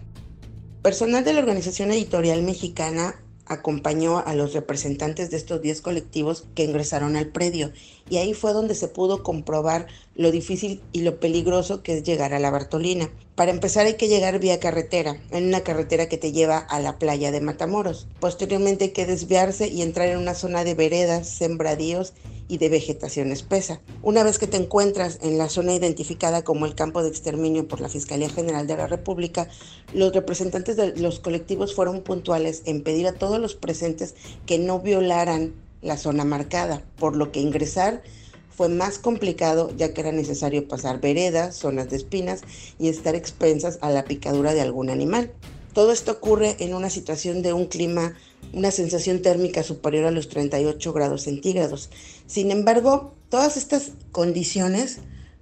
Personal 0.81 1.24
de 1.24 1.33
la 1.33 1.39
Organización 1.39 1.91
Editorial 1.91 2.41
Mexicana 2.41 3.15
acompañó 3.46 4.20
a 4.25 4.36
los 4.36 4.54
representantes 4.54 5.30
de 5.30 5.38
estos 5.38 5.62
10 5.62 5.82
colectivos 5.82 6.46
que 6.56 6.64
ingresaron 6.64 7.16
al 7.16 7.28
predio 7.28 7.72
y 8.09 8.17
ahí 8.17 8.33
fue 8.33 8.53
donde 8.53 8.75
se 8.75 8.88
pudo 8.88 9.24
comprobar 9.24 9.88
lo 10.15 10.31
difícil 10.31 10.81
y 10.91 11.01
lo 11.01 11.19
peligroso 11.19 11.83
que 11.83 11.97
es 11.97 12.03
llegar 12.03 12.33
a 12.33 12.39
la 12.39 12.51
Bartolina. 12.51 13.09
Para 13.35 13.51
empezar 13.51 13.85
hay 13.85 13.95
que 13.95 14.07
llegar 14.07 14.39
vía 14.39 14.59
carretera, 14.59 15.21
en 15.31 15.47
una 15.47 15.62
carretera 15.62 16.07
que 16.07 16.17
te 16.17 16.31
lleva 16.31 16.57
a 16.57 16.79
la 16.79 16.97
playa 16.97 17.31
de 17.31 17.41
Matamoros. 17.41 18.07
Posteriormente 18.19 18.85
hay 18.85 18.91
que 18.91 19.05
desviarse 19.05 19.67
y 19.67 19.81
entrar 19.81 20.07
en 20.07 20.17
una 20.17 20.35
zona 20.35 20.63
de 20.63 20.74
veredas, 20.74 21.27
sembradíos 21.27 22.13
y 22.47 22.59
de 22.59 22.69
vegetación 22.69 23.31
espesa. 23.31 23.81
Una 24.03 24.24
vez 24.24 24.38
que 24.38 24.47
te 24.47 24.57
encuentras 24.57 25.19
en 25.21 25.38
la 25.38 25.50
zona 25.50 25.74
identificada 25.74 26.43
como 26.43 26.65
el 26.65 26.75
campo 26.75 27.01
de 27.01 27.09
exterminio 27.09 27.67
por 27.67 27.81
la 27.81 27.89
Fiscalía 27.89 28.29
General 28.29 28.67
de 28.67 28.77
la 28.77 28.88
República, 28.88 29.50
los 29.93 30.13
representantes 30.13 30.75
de 30.75 30.95
los 30.95 31.19
colectivos 31.19 31.74
fueron 31.74 32.01
puntuales 32.01 32.62
en 32.65 32.83
pedir 32.83 33.07
a 33.07 33.13
todos 33.13 33.39
los 33.39 33.55
presentes 33.55 34.15
que 34.45 34.59
no 34.59 34.79
violaran 34.79 35.53
la 35.86 35.98
zona 35.98 36.25
marcada, 36.25 36.84
por 36.98 37.15
lo 37.15 37.32
que 37.32 37.39
ingresar 37.39 38.01
fue 38.50 38.70
más 38.70 39.00
complicado 39.00 39.72
ya 39.77 39.94
que 39.94 40.01
era 40.01 40.12
necesario 40.12 40.68
pasar 40.68 41.00
veredas, 41.00 41.56
zonas 41.56 41.89
de 41.89 41.98
espinas 41.98 42.42
y 42.80 42.88
estar 42.88 43.15
expensas 43.15 43.77
a 43.82 43.89
la 43.89 44.06
picadura 44.06 44.54
de 44.54 44.62
algún 44.62 44.89
animal. 44.89 45.32
Todo 45.74 45.92
esto 45.92 46.13
ocurre 46.13 46.56
en 46.60 46.74
una 46.74 46.89
situación 46.89 47.42
de 47.42 47.51
un 47.51 47.65
clima, 47.65 48.15
una 48.54 48.72
sensación 48.72 49.22
térmica 49.22 49.62
superior 49.62 50.06
a 50.06 50.12
los 50.12 50.30
38 50.30 50.94
grados 50.94 51.24
centígrados. 51.24 51.89
Sin 52.27 52.50
embargo, 52.50 53.13
todas 53.30 53.58
estas 53.58 53.92
condiciones 54.13 55.00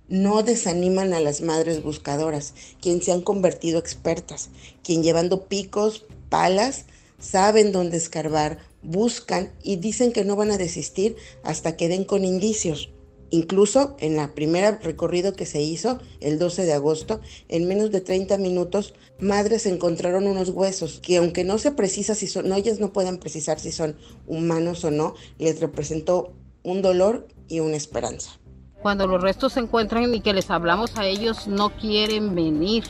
no 0.09 0.41
desaniman 0.43 1.13
a 1.13 1.19
las 1.19 1.41
madres 1.41 1.83
buscadoras, 1.83 2.55
quien 2.81 3.01
se 3.01 3.11
han 3.11 3.21
convertido 3.21 3.79
expertas, 3.79 4.49
quien 4.83 5.03
llevando 5.03 5.45
picos, 5.45 6.05
palas, 6.29 6.85
saben 7.23 7.71
dónde 7.71 7.97
escarbar, 7.97 8.59
buscan 8.81 9.51
y 9.63 9.77
dicen 9.77 10.11
que 10.11 10.25
no 10.25 10.35
van 10.35 10.51
a 10.51 10.57
desistir 10.57 11.15
hasta 11.43 11.77
que 11.77 11.87
den 11.87 12.03
con 12.03 12.25
indicios. 12.25 12.89
Incluso 13.29 13.95
en 13.99 14.15
la 14.15 14.35
primera 14.35 14.77
recorrido 14.83 15.33
que 15.33 15.47
se 15.47 15.59
hizo, 15.59 15.99
el 16.19 16.37
12 16.37 16.65
de 16.65 16.73
agosto, 16.73 17.19
en 17.49 17.67
menos 17.67 17.89
de 17.89 18.01
30 18.01 18.37
minutos, 18.37 18.93
madres 19.19 19.65
encontraron 19.65 20.27
unos 20.27 20.49
huesos 20.49 20.99
que 20.99 21.17
aunque 21.17 21.43
no 21.43 21.57
se 21.57 21.71
precisa 21.71 22.13
si 22.13 22.27
son, 22.27 22.47
no, 22.47 22.55
ellas 22.55 22.79
no 22.79 22.93
pueden 22.93 23.17
precisar 23.17 23.59
si 23.59 23.71
son 23.71 23.95
humanos 24.27 24.83
o 24.83 24.91
no, 24.91 25.15
les 25.39 25.59
representó 25.61 26.33
un 26.61 26.83
dolor 26.83 27.27
y 27.47 27.59
una 27.59 27.75
esperanza. 27.75 28.31
Cuando 28.83 29.07
los 29.07 29.21
restos 29.21 29.53
se 29.53 29.61
encuentran 29.61 30.13
y 30.13 30.19
que 30.19 30.33
les 30.33 30.51
hablamos 30.51 30.95
a 30.97 31.07
ellos, 31.07 31.47
no 31.47 31.71
quieren 31.71 32.35
venir. 32.35 32.83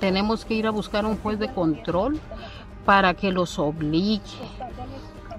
Tenemos 0.00 0.44
que 0.44 0.54
ir 0.54 0.66
a 0.66 0.70
buscar 0.70 1.04
un 1.04 1.18
juez 1.18 1.38
de 1.38 1.52
control 1.52 2.18
para 2.84 3.14
que 3.14 3.30
los 3.30 3.58
obligue 3.58 4.20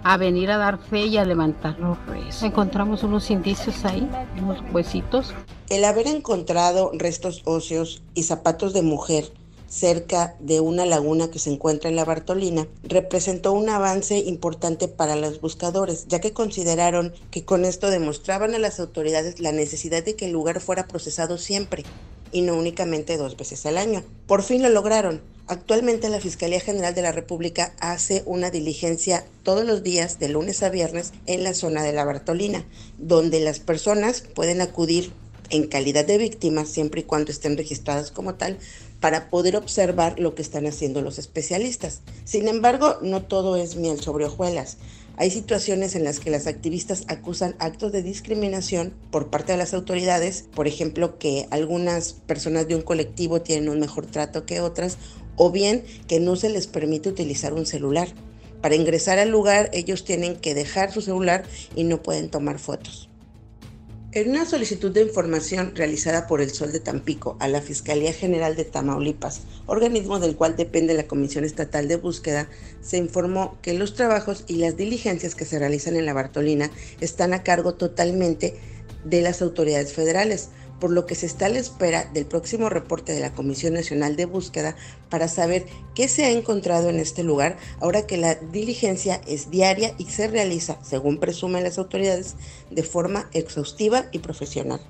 a 0.03 0.17
venir 0.17 0.51
a 0.51 0.57
dar 0.57 0.77
fe 0.77 1.05
y 1.05 1.17
a 1.17 1.25
levantar 1.25 1.79
los 1.79 1.97
restos. 2.05 2.43
Encontramos 2.43 3.03
unos 3.03 3.29
indicios 3.31 3.85
ahí, 3.85 4.09
unos 4.41 4.59
huesitos. 4.73 5.33
El 5.69 5.85
haber 5.85 6.07
encontrado 6.07 6.91
restos 6.93 7.41
óseos 7.45 8.03
y 8.13 8.23
zapatos 8.23 8.73
de 8.73 8.81
mujer 8.81 9.31
cerca 9.73 10.35
de 10.39 10.59
una 10.59 10.85
laguna 10.85 11.31
que 11.31 11.39
se 11.39 11.51
encuentra 11.51 11.89
en 11.89 11.95
la 11.95 12.05
Bartolina, 12.05 12.67
representó 12.83 13.53
un 13.53 13.69
avance 13.69 14.19
importante 14.19 14.87
para 14.87 15.15
los 15.15 15.41
buscadores, 15.41 16.05
ya 16.07 16.21
que 16.21 16.31
consideraron 16.31 17.11
que 17.31 17.43
con 17.43 17.65
esto 17.65 17.89
demostraban 17.89 18.53
a 18.53 18.59
las 18.59 18.79
autoridades 18.79 19.39
la 19.39 19.51
necesidad 19.51 20.05
de 20.05 20.15
que 20.15 20.25
el 20.25 20.31
lugar 20.31 20.59
fuera 20.59 20.85
procesado 20.85 21.39
siempre 21.39 21.85
y 22.33 22.41
no 22.41 22.57
únicamente 22.57 23.15
dos 23.17 23.37
veces 23.37 23.65
al 23.65 23.77
año. 23.77 24.03
Por 24.27 24.43
fin 24.43 24.61
lo 24.61 24.69
lograron. 24.69 25.21
Actualmente 25.47 26.09
la 26.09 26.19
Fiscalía 26.19 26.59
General 26.59 26.95
de 26.95 27.01
la 27.01 27.11
República 27.11 27.73
hace 27.79 28.23
una 28.25 28.49
diligencia 28.49 29.25
todos 29.43 29.65
los 29.65 29.83
días 29.83 30.17
de 30.19 30.29
lunes 30.29 30.63
a 30.63 30.69
viernes 30.69 31.13
en 31.25 31.43
la 31.43 31.53
zona 31.53 31.83
de 31.83 31.93
la 31.93 32.05
Bartolina, 32.05 32.65
donde 32.97 33.39
las 33.41 33.59
personas 33.59 34.21
pueden 34.21 34.61
acudir 34.61 35.11
en 35.49 35.67
calidad 35.67 36.05
de 36.05 36.17
víctimas 36.17 36.69
siempre 36.69 37.01
y 37.01 37.03
cuando 37.03 37.31
estén 37.31 37.57
registradas 37.57 38.11
como 38.11 38.35
tal 38.35 38.57
para 38.99 39.29
poder 39.29 39.57
observar 39.57 40.17
lo 40.17 40.33
que 40.33 40.41
están 40.41 40.65
haciendo 40.65 41.01
los 41.01 41.19
especialistas. 41.19 41.99
Sin 42.23 42.47
embargo, 42.47 42.97
no 43.01 43.21
todo 43.21 43.57
es 43.57 43.75
miel 43.75 43.99
sobre 43.99 44.25
hojuelas. 44.25 44.77
Hay 45.15 45.29
situaciones 45.29 45.95
en 45.95 46.03
las 46.03 46.19
que 46.19 46.31
las 46.31 46.47
activistas 46.47 47.03
acusan 47.07 47.55
actos 47.59 47.91
de 47.91 48.01
discriminación 48.01 48.93
por 49.11 49.29
parte 49.29 49.51
de 49.51 49.59
las 49.59 49.75
autoridades, 49.75 50.45
por 50.55 50.67
ejemplo, 50.67 51.19
que 51.19 51.47
algunas 51.51 52.13
personas 52.13 52.67
de 52.67 52.75
un 52.75 52.81
colectivo 52.81 53.41
tienen 53.41 53.69
un 53.69 53.79
mejor 53.79 54.07
trato 54.07 54.45
que 54.47 54.59
otras 54.59 54.97
o 55.35 55.51
bien 55.51 55.83
que 56.07 56.19
no 56.19 56.35
se 56.35 56.49
les 56.49 56.65
permite 56.65 57.09
utilizar 57.09 57.53
un 57.53 57.67
celular. 57.67 58.07
Para 58.61 58.75
ingresar 58.75 59.19
al 59.19 59.29
lugar 59.29 59.69
ellos 59.71 60.03
tienen 60.03 60.35
que 60.35 60.55
dejar 60.55 60.91
su 60.91 61.01
celular 61.01 61.43
y 61.75 61.83
no 61.83 62.01
pueden 62.01 62.29
tomar 62.29 62.57
fotos. 62.57 63.09
En 64.15 64.29
una 64.29 64.45
solicitud 64.45 64.91
de 64.91 65.01
información 65.01 65.75
realizada 65.75 66.27
por 66.27 66.39
el 66.39 66.51
Sol 66.51 66.71
de 66.71 66.79
Tampico 66.79 67.35
a 67.39 67.47
la 67.47 67.61
Fiscalía 67.61 68.13
General 68.13 68.55
de 68.55 68.63
Tamaulipas, 68.63 69.41
organismo 69.65 70.19
del 70.19 70.35
cual 70.35 70.55
depende 70.55 70.93
la 70.93 71.07
Comisión 71.07 71.45
Estatal 71.45 71.87
de 71.87 71.95
Búsqueda, 71.95 72.47
se 72.79 72.97
informó 72.97 73.57
que 73.63 73.73
los 73.73 73.95
trabajos 73.95 74.43
y 74.47 74.57
las 74.57 74.77
diligencias 74.77 75.33
que 75.33 75.45
se 75.45 75.57
realizan 75.57 75.95
en 75.95 76.05
la 76.05 76.13
Bartolina 76.13 76.69
están 77.01 77.33
a 77.33 77.41
cargo 77.41 77.73
totalmente 77.73 78.53
de 79.03 79.21
las 79.23 79.41
autoridades 79.41 79.93
federales, 79.93 80.49
por 80.83 80.91
lo 80.91 81.05
que 81.05 81.15
se 81.15 81.27
está 81.27 81.45
a 81.45 81.49
la 81.49 81.59
espera 81.59 82.11
del 82.13 82.25
próximo 82.25 82.67
reporte 82.67 83.13
de 83.13 83.21
la 83.21 83.33
Comisión 83.33 83.73
Nacional 83.73 84.17
de 84.17 84.25
Búsqueda 84.25 84.75
para 85.09 85.29
saber 85.29 85.65
qué 85.95 86.09
se 86.09 86.25
ha 86.25 86.31
encontrado 86.31 86.89
en 86.89 86.99
este 86.99 87.23
lugar 87.23 87.55
ahora 87.79 88.05
que 88.05 88.17
la 88.17 88.35
diligencia 88.35 89.21
es 89.25 89.49
diaria 89.49 89.95
y 89.97 90.07
se 90.07 90.27
realiza, 90.27 90.77
según 90.83 91.19
presumen 91.19 91.63
las 91.63 91.77
autoridades, 91.77 92.35
de 92.69 92.83
forma 92.83 93.29
exhaustiva 93.31 94.09
y 94.11 94.19
profesional. 94.19 94.81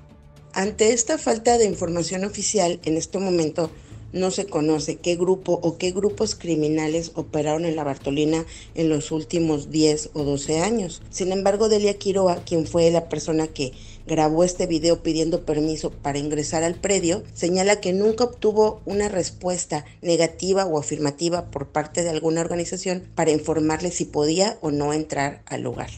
Ante 0.52 0.92
esta 0.92 1.16
falta 1.16 1.58
de 1.58 1.66
información 1.66 2.24
oficial, 2.24 2.80
en 2.84 2.96
este 2.96 3.20
momento 3.20 3.70
no 4.14 4.30
se 4.30 4.46
conoce 4.46 4.96
qué 4.96 5.16
grupo 5.16 5.58
o 5.62 5.76
qué 5.76 5.90
grupos 5.90 6.36
criminales 6.36 7.10
operaron 7.14 7.64
en 7.66 7.76
la 7.76 7.84
Bartolina 7.84 8.46
en 8.74 8.88
los 8.88 9.10
últimos 9.10 9.70
10 9.70 10.10
o 10.14 10.22
12 10.22 10.60
años. 10.60 11.02
Sin 11.10 11.32
embargo, 11.32 11.68
Delia 11.68 11.98
Quiroa, 11.98 12.36
quien 12.44 12.66
fue 12.66 12.90
la 12.92 13.08
persona 13.08 13.48
que 13.48 13.72
grabó 14.06 14.44
este 14.44 14.66
video 14.66 15.02
pidiendo 15.02 15.44
permiso 15.44 15.90
para 15.90 16.18
ingresar 16.18 16.62
al 16.62 16.74
predio, 16.74 17.22
señala 17.32 17.80
que 17.80 17.92
nunca 17.92 18.24
obtuvo 18.24 18.82
una 18.84 19.08
respuesta 19.08 19.84
negativa 20.02 20.66
o 20.66 20.78
afirmativa 20.78 21.50
por 21.50 21.68
parte 21.68 22.02
de 22.02 22.10
alguna 22.10 22.40
organización 22.40 23.04
para 23.14 23.30
informarle 23.30 23.90
si 23.90 24.04
podía 24.04 24.58
o 24.60 24.70
no 24.70 24.92
entrar 24.92 25.42
al 25.46 25.62
lugar. 25.62 25.90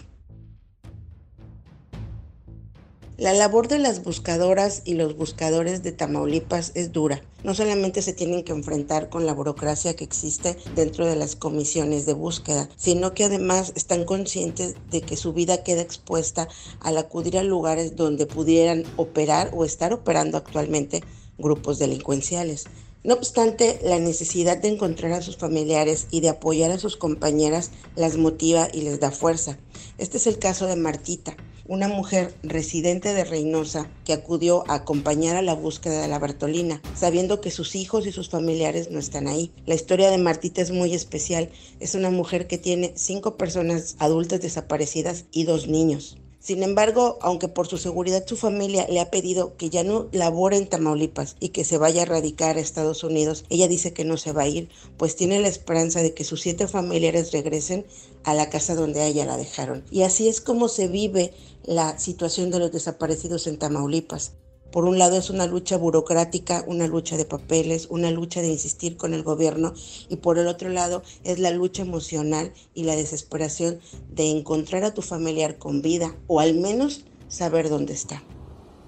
La 3.18 3.32
labor 3.32 3.66
de 3.66 3.78
las 3.78 4.02
buscadoras 4.02 4.82
y 4.84 4.92
los 4.92 5.16
buscadores 5.16 5.82
de 5.82 5.90
Tamaulipas 5.90 6.72
es 6.74 6.92
dura. 6.92 7.22
No 7.44 7.54
solamente 7.54 8.02
se 8.02 8.12
tienen 8.12 8.44
que 8.44 8.52
enfrentar 8.52 9.08
con 9.08 9.24
la 9.24 9.32
burocracia 9.32 9.96
que 9.96 10.04
existe 10.04 10.58
dentro 10.74 11.06
de 11.06 11.16
las 11.16 11.34
comisiones 11.34 12.04
de 12.04 12.12
búsqueda, 12.12 12.68
sino 12.76 13.14
que 13.14 13.24
además 13.24 13.72
están 13.74 14.04
conscientes 14.04 14.74
de 14.90 15.00
que 15.00 15.16
su 15.16 15.32
vida 15.32 15.62
queda 15.62 15.80
expuesta 15.80 16.46
al 16.80 16.98
acudir 16.98 17.38
a 17.38 17.42
lugares 17.42 17.96
donde 17.96 18.26
pudieran 18.26 18.84
operar 18.96 19.50
o 19.54 19.64
estar 19.64 19.94
operando 19.94 20.36
actualmente 20.36 21.02
grupos 21.38 21.78
delincuenciales. 21.78 22.64
No 23.02 23.14
obstante, 23.14 23.80
la 23.82 23.98
necesidad 23.98 24.58
de 24.58 24.68
encontrar 24.68 25.12
a 25.12 25.22
sus 25.22 25.38
familiares 25.38 26.06
y 26.10 26.20
de 26.20 26.28
apoyar 26.28 26.70
a 26.70 26.78
sus 26.78 26.98
compañeras 26.98 27.70
las 27.94 28.18
motiva 28.18 28.68
y 28.74 28.82
les 28.82 29.00
da 29.00 29.10
fuerza. 29.10 29.56
Este 29.96 30.18
es 30.18 30.26
el 30.26 30.38
caso 30.38 30.66
de 30.66 30.76
Martita 30.76 31.34
una 31.68 31.88
mujer 31.88 32.34
residente 32.42 33.14
de 33.14 33.24
Reynosa 33.24 33.90
que 34.04 34.12
acudió 34.12 34.64
a 34.68 34.74
acompañar 34.74 35.36
a 35.36 35.42
la 35.42 35.54
búsqueda 35.54 36.00
de 36.00 36.08
la 36.08 36.18
Bartolina, 36.18 36.80
sabiendo 36.94 37.40
que 37.40 37.50
sus 37.50 37.74
hijos 37.74 38.06
y 38.06 38.12
sus 38.12 38.28
familiares 38.28 38.90
no 38.90 38.98
están 38.98 39.28
ahí. 39.28 39.52
La 39.66 39.74
historia 39.74 40.10
de 40.10 40.18
Martita 40.18 40.62
es 40.62 40.70
muy 40.70 40.94
especial. 40.94 41.50
Es 41.80 41.94
una 41.94 42.10
mujer 42.10 42.46
que 42.46 42.58
tiene 42.58 42.92
cinco 42.96 43.36
personas 43.36 43.96
adultas 43.98 44.40
desaparecidas 44.40 45.24
y 45.32 45.44
dos 45.44 45.68
niños. 45.68 46.18
Sin 46.46 46.62
embargo, 46.62 47.18
aunque 47.22 47.48
por 47.48 47.66
su 47.66 47.76
seguridad 47.76 48.24
su 48.24 48.36
familia 48.36 48.86
le 48.88 49.00
ha 49.00 49.10
pedido 49.10 49.56
que 49.56 49.68
ya 49.68 49.82
no 49.82 50.06
labore 50.12 50.56
en 50.56 50.68
Tamaulipas 50.68 51.34
y 51.40 51.48
que 51.48 51.64
se 51.64 51.76
vaya 51.76 52.02
a 52.02 52.04
radicar 52.04 52.56
a 52.56 52.60
Estados 52.60 53.02
Unidos, 53.02 53.44
ella 53.50 53.66
dice 53.66 53.92
que 53.92 54.04
no 54.04 54.16
se 54.16 54.30
va 54.30 54.42
a 54.42 54.46
ir, 54.46 54.68
pues 54.96 55.16
tiene 55.16 55.40
la 55.40 55.48
esperanza 55.48 56.02
de 56.02 56.14
que 56.14 56.22
sus 56.22 56.42
siete 56.42 56.68
familiares 56.68 57.32
regresen 57.32 57.84
a 58.22 58.32
la 58.32 58.48
casa 58.48 58.76
donde 58.76 59.00
a 59.00 59.06
ella 59.08 59.24
la 59.24 59.36
dejaron. 59.36 59.82
Y 59.90 60.02
así 60.02 60.28
es 60.28 60.40
como 60.40 60.68
se 60.68 60.86
vive 60.86 61.32
la 61.66 61.98
situación 61.98 62.50
de 62.50 62.60
los 62.60 62.72
desaparecidos 62.72 63.46
en 63.46 63.58
Tamaulipas. 63.58 64.32
Por 64.70 64.84
un 64.84 64.98
lado 64.98 65.16
es 65.16 65.30
una 65.30 65.46
lucha 65.46 65.76
burocrática, 65.76 66.64
una 66.66 66.86
lucha 66.86 67.16
de 67.16 67.24
papeles, 67.24 67.86
una 67.90 68.10
lucha 68.10 68.40
de 68.40 68.48
insistir 68.48 68.96
con 68.96 69.14
el 69.14 69.22
gobierno 69.22 69.74
y 70.08 70.16
por 70.16 70.38
el 70.38 70.48
otro 70.48 70.68
lado 70.68 71.02
es 71.24 71.38
la 71.38 71.50
lucha 71.50 71.82
emocional 71.82 72.52
y 72.74 72.84
la 72.84 72.96
desesperación 72.96 73.80
de 74.10 74.30
encontrar 74.30 74.84
a 74.84 74.94
tu 74.94 75.02
familiar 75.02 75.58
con 75.58 75.82
vida 75.82 76.14
o 76.26 76.40
al 76.40 76.54
menos 76.54 77.04
saber 77.28 77.68
dónde 77.68 77.94
está. 77.94 78.22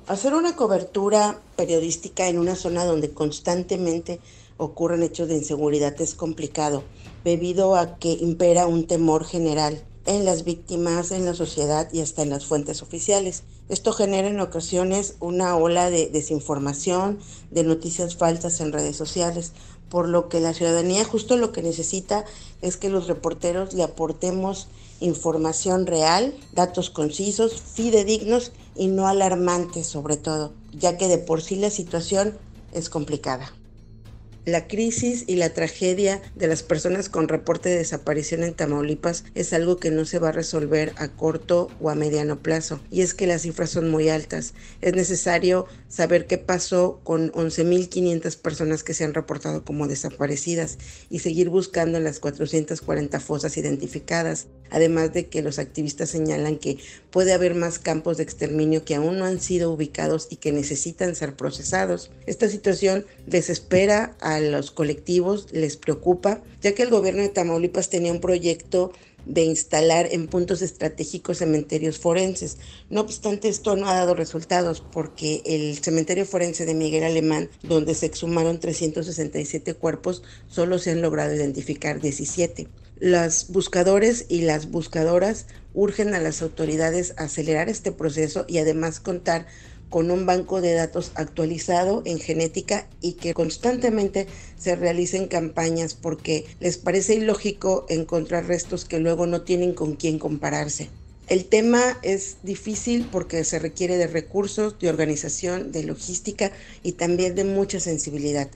Hacer 0.06 0.34
una 0.34 0.56
cobertura 0.56 1.42
periodística 1.56 2.28
en 2.28 2.38
una 2.38 2.54
zona 2.54 2.84
donde 2.84 3.10
constantemente 3.12 4.20
ocurren 4.56 5.02
hechos 5.02 5.28
de 5.28 5.36
inseguridad 5.36 5.98
es 6.00 6.14
complicado, 6.14 6.82
debido 7.24 7.76
a 7.76 7.98
que 7.98 8.12
impera 8.12 8.66
un 8.66 8.86
temor 8.86 9.24
general 9.24 9.84
en 10.08 10.24
las 10.24 10.44
víctimas, 10.44 11.10
en 11.12 11.26
la 11.26 11.34
sociedad 11.34 11.92
y 11.92 12.00
hasta 12.00 12.22
en 12.22 12.30
las 12.30 12.46
fuentes 12.46 12.82
oficiales. 12.82 13.42
Esto 13.68 13.92
genera 13.92 14.28
en 14.28 14.40
ocasiones 14.40 15.16
una 15.20 15.54
ola 15.54 15.90
de 15.90 16.08
desinformación, 16.08 17.18
de 17.50 17.62
noticias 17.62 18.16
falsas 18.16 18.62
en 18.62 18.72
redes 18.72 18.96
sociales, 18.96 19.52
por 19.90 20.08
lo 20.08 20.30
que 20.30 20.40
la 20.40 20.54
ciudadanía 20.54 21.04
justo 21.04 21.36
lo 21.36 21.52
que 21.52 21.62
necesita 21.62 22.24
es 22.62 22.78
que 22.78 22.88
los 22.88 23.06
reporteros 23.06 23.74
le 23.74 23.82
aportemos 23.82 24.68
información 25.00 25.86
real, 25.86 26.34
datos 26.52 26.88
concisos, 26.88 27.60
fidedignos 27.60 28.52
y 28.74 28.86
no 28.86 29.08
alarmantes 29.08 29.86
sobre 29.86 30.16
todo, 30.16 30.54
ya 30.72 30.96
que 30.96 31.08
de 31.08 31.18
por 31.18 31.42
sí 31.42 31.56
la 31.56 31.70
situación 31.70 32.38
es 32.72 32.88
complicada. 32.88 33.52
La 34.48 34.66
crisis 34.66 35.24
y 35.26 35.36
la 35.36 35.50
tragedia 35.50 36.22
de 36.34 36.46
las 36.46 36.62
personas 36.62 37.10
con 37.10 37.28
reporte 37.28 37.68
de 37.68 37.76
desaparición 37.76 38.42
en 38.42 38.54
Tamaulipas 38.54 39.24
es 39.34 39.52
algo 39.52 39.76
que 39.76 39.90
no 39.90 40.06
se 40.06 40.18
va 40.18 40.30
a 40.30 40.32
resolver 40.32 40.94
a 40.96 41.08
corto 41.08 41.68
o 41.82 41.90
a 41.90 41.94
mediano 41.94 42.38
plazo. 42.38 42.80
Y 42.90 43.02
es 43.02 43.12
que 43.12 43.26
las 43.26 43.42
cifras 43.42 43.68
son 43.68 43.90
muy 43.90 44.08
altas. 44.08 44.54
Es 44.80 44.94
necesario 44.94 45.66
saber 45.88 46.26
qué 46.26 46.38
pasó 46.38 47.00
con 47.02 47.32
11.500 47.32 48.36
personas 48.36 48.84
que 48.84 48.94
se 48.94 49.04
han 49.04 49.14
reportado 49.14 49.64
como 49.64 49.88
desaparecidas 49.88 50.78
y 51.10 51.20
seguir 51.20 51.48
buscando 51.48 51.98
las 52.00 52.20
440 52.20 53.20
fosas 53.20 53.56
identificadas. 53.56 54.46
Además 54.70 55.14
de 55.14 55.28
que 55.28 55.42
los 55.42 55.58
activistas 55.58 56.10
señalan 56.10 56.58
que 56.58 56.78
puede 57.10 57.32
haber 57.32 57.54
más 57.54 57.78
campos 57.78 58.18
de 58.18 58.22
exterminio 58.22 58.84
que 58.84 58.94
aún 58.94 59.18
no 59.18 59.24
han 59.24 59.40
sido 59.40 59.72
ubicados 59.72 60.28
y 60.30 60.36
que 60.36 60.52
necesitan 60.52 61.14
ser 61.14 61.36
procesados. 61.36 62.10
Esta 62.26 62.48
situación 62.48 63.06
desespera 63.26 64.16
a 64.20 64.40
los 64.40 64.70
colectivos 64.70 65.46
les 65.52 65.76
preocupa, 65.76 66.42
ya 66.60 66.74
que 66.74 66.82
el 66.82 66.90
gobierno 66.90 67.22
de 67.22 67.28
Tamaulipas 67.30 67.88
tenía 67.88 68.12
un 68.12 68.20
proyecto 68.20 68.92
de 69.28 69.44
instalar 69.44 70.08
en 70.10 70.26
puntos 70.26 70.62
estratégicos 70.62 71.38
cementerios 71.38 71.98
forenses. 71.98 72.56
No 72.90 73.02
obstante, 73.02 73.48
esto 73.48 73.76
no 73.76 73.88
ha 73.88 73.94
dado 73.94 74.14
resultados 74.14 74.82
porque 74.92 75.42
el 75.44 75.78
cementerio 75.78 76.24
forense 76.24 76.64
de 76.66 76.74
Miguel 76.74 77.04
Alemán, 77.04 77.50
donde 77.62 77.94
se 77.94 78.06
exhumaron 78.06 78.58
367 78.58 79.74
cuerpos, 79.74 80.22
solo 80.48 80.78
se 80.78 80.90
han 80.90 81.02
logrado 81.02 81.34
identificar 81.34 82.00
17. 82.00 82.68
Los 83.00 83.48
buscadores 83.50 84.26
y 84.28 84.40
las 84.40 84.70
buscadoras 84.70 85.46
urgen 85.72 86.14
a 86.14 86.20
las 86.20 86.42
autoridades 86.42 87.14
a 87.16 87.24
acelerar 87.24 87.68
este 87.68 87.92
proceso 87.92 88.44
y 88.48 88.58
además 88.58 88.98
contar 88.98 89.46
con 89.88 90.10
un 90.10 90.26
banco 90.26 90.60
de 90.60 90.74
datos 90.74 91.12
actualizado 91.14 92.02
en 92.04 92.18
genética 92.18 92.88
y 93.00 93.14
que 93.14 93.34
constantemente 93.34 94.26
se 94.58 94.76
realicen 94.76 95.28
campañas 95.28 95.94
porque 95.94 96.46
les 96.60 96.76
parece 96.78 97.14
ilógico 97.14 97.86
encontrar 97.88 98.46
restos 98.46 98.84
que 98.84 98.98
luego 98.98 99.26
no 99.26 99.42
tienen 99.42 99.72
con 99.72 99.96
quién 99.96 100.18
compararse. 100.18 100.90
El 101.28 101.44
tema 101.44 101.98
es 102.02 102.38
difícil 102.42 103.06
porque 103.10 103.44
se 103.44 103.58
requiere 103.58 103.98
de 103.98 104.06
recursos, 104.06 104.78
de 104.78 104.88
organización, 104.88 105.72
de 105.72 105.84
logística 105.84 106.52
y 106.82 106.92
también 106.92 107.34
de 107.34 107.44
mucha 107.44 107.80
sensibilidad, 107.80 108.48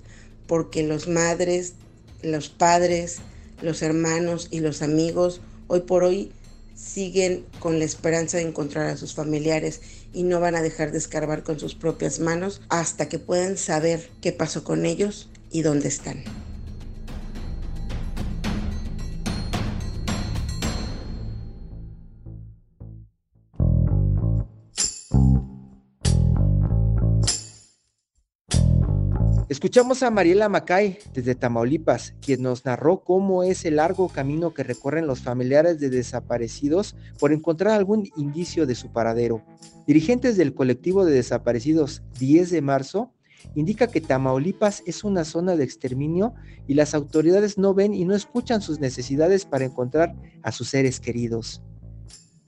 porque 0.46 0.82
los 0.82 1.06
madres, 1.06 1.74
los 2.22 2.48
padres, 2.48 3.18
los 3.60 3.82
hermanos 3.82 4.48
y 4.50 4.60
los 4.60 4.80
amigos 4.80 5.42
hoy 5.68 5.80
por 5.80 6.02
hoy 6.02 6.32
siguen 6.82 7.46
con 7.60 7.78
la 7.78 7.84
esperanza 7.84 8.38
de 8.38 8.44
encontrar 8.44 8.88
a 8.88 8.96
sus 8.96 9.14
familiares 9.14 9.80
y 10.12 10.24
no 10.24 10.40
van 10.40 10.56
a 10.56 10.62
dejar 10.62 10.90
de 10.92 10.98
escarbar 10.98 11.42
con 11.42 11.58
sus 11.58 11.74
propias 11.74 12.18
manos 12.18 12.60
hasta 12.68 13.08
que 13.08 13.18
puedan 13.18 13.56
saber 13.56 14.10
qué 14.20 14.32
pasó 14.32 14.64
con 14.64 14.84
ellos 14.84 15.28
y 15.50 15.62
dónde 15.62 15.88
están. 15.88 16.24
Escuchamos 29.52 30.02
a 30.02 30.10
Mariela 30.10 30.48
Macay 30.48 30.98
desde 31.12 31.34
Tamaulipas, 31.34 32.14
quien 32.22 32.40
nos 32.40 32.64
narró 32.64 33.04
cómo 33.04 33.42
es 33.42 33.66
el 33.66 33.76
largo 33.76 34.08
camino 34.08 34.54
que 34.54 34.62
recorren 34.62 35.06
los 35.06 35.20
familiares 35.20 35.78
de 35.78 35.90
desaparecidos 35.90 36.96
por 37.18 37.34
encontrar 37.34 37.74
algún 37.74 38.08
indicio 38.16 38.64
de 38.64 38.74
su 38.74 38.90
paradero. 38.94 39.44
Dirigentes 39.86 40.38
del 40.38 40.54
colectivo 40.54 41.04
de 41.04 41.12
desaparecidos 41.12 42.02
10 42.18 42.48
de 42.48 42.62
marzo 42.62 43.12
indica 43.54 43.88
que 43.88 44.00
Tamaulipas 44.00 44.82
es 44.86 45.04
una 45.04 45.22
zona 45.22 45.54
de 45.54 45.64
exterminio 45.64 46.32
y 46.66 46.72
las 46.72 46.94
autoridades 46.94 47.58
no 47.58 47.74
ven 47.74 47.92
y 47.92 48.06
no 48.06 48.14
escuchan 48.14 48.62
sus 48.62 48.80
necesidades 48.80 49.44
para 49.44 49.66
encontrar 49.66 50.14
a 50.42 50.50
sus 50.50 50.70
seres 50.70 50.98
queridos. 50.98 51.60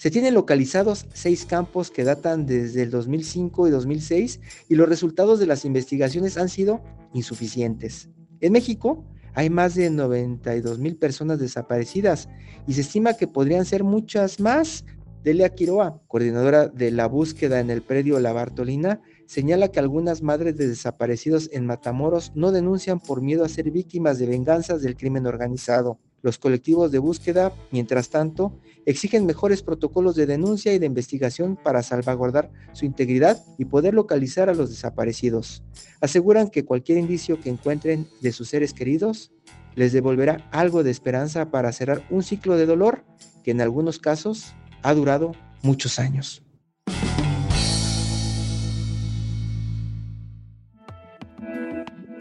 Se 0.05 0.11
tienen 0.11 0.35
localizados 0.35 1.07
seis 1.15 1.47
campos 1.47 1.91
que 1.91 2.05
datan 2.05 2.45
desde 2.45 2.83
el 2.83 2.91
2005 2.91 3.69
y 3.69 3.71
2006 3.71 4.39
y 4.69 4.75
los 4.75 4.87
resultados 4.87 5.41
de 5.41 5.47
las 5.47 5.65
investigaciones 5.65 6.37
han 6.37 6.51
sido 6.51 6.83
insuficientes. 7.15 8.11
En 8.43 8.53
México 8.53 9.03
hay 9.33 9.49
más 9.49 9.75
de 9.75 9.89
92 9.89 10.79
mil 10.79 10.97
personas 10.99 11.39
desaparecidas 11.39 12.29
y 12.67 12.75
se 12.75 12.83
estima 12.83 13.15
que 13.15 13.29
podrían 13.29 13.65
ser 13.65 13.83
muchas 13.83 14.41
más. 14.41 14.85
Delia 15.23 15.49
Quiroa, 15.55 16.03
coordinadora 16.07 16.69
de 16.69 16.91
la 16.91 17.07
búsqueda 17.07 17.61
en 17.61 17.71
el 17.71 17.81
predio 17.81 18.21
La 18.21 18.35
Bartolina, 18.35 19.01
señala 19.25 19.69
que 19.69 19.81
algunas 19.81 20.21
madres 20.21 20.55
de 20.59 20.69
desaparecidos 20.69 21.49
en 21.51 21.65
Matamoros 21.65 22.31
no 22.35 22.53
denuncian 22.53 23.01
por 23.01 23.23
miedo 23.23 23.43
a 23.43 23.49
ser 23.49 23.71
víctimas 23.71 24.19
de 24.19 24.27
venganzas 24.27 24.83
del 24.83 24.99
crimen 24.99 25.25
organizado. 25.25 25.99
Los 26.25 26.39
colectivos 26.39 26.91
de 26.91 26.99
búsqueda, 26.99 27.53
mientras 27.71 28.09
tanto, 28.09 28.59
exigen 28.87 29.27
mejores 29.27 29.63
protocolos 29.63 30.17
de 30.17 30.25
denuncia 30.25 30.73
y 30.73 30.79
de 30.79 30.87
investigación 30.87 31.55
para 31.55 31.83
salvaguardar 31.83 32.51
su 32.73 32.87
integridad 32.87 33.45
y 33.59 33.67
poder 33.67 33.93
localizar 33.93 34.49
a 34.49 34.55
los 34.55 34.71
desaparecidos. 34.71 35.63
Aseguran 36.01 36.49
que 36.49 36.65
cualquier 36.65 36.97
indicio 36.97 37.39
que 37.39 37.51
encuentren 37.51 38.09
de 38.23 38.33
sus 38.33 38.49
seres 38.49 38.73
queridos 38.73 39.33
les 39.75 39.93
devolverá 39.93 40.49
algo 40.51 40.83
de 40.83 40.93
esperanza 40.93 41.51
para 41.51 41.71
cerrar 41.73 42.03
un 42.09 42.23
ciclo 42.23 42.57
de 42.57 42.65
dolor 42.65 43.05
que 43.43 43.51
en 43.51 43.61
algunos 43.61 43.99
casos 43.99 44.55
ha 44.83 44.95
durado 44.95 45.33
muchos 45.61 45.99
años. 45.99 46.43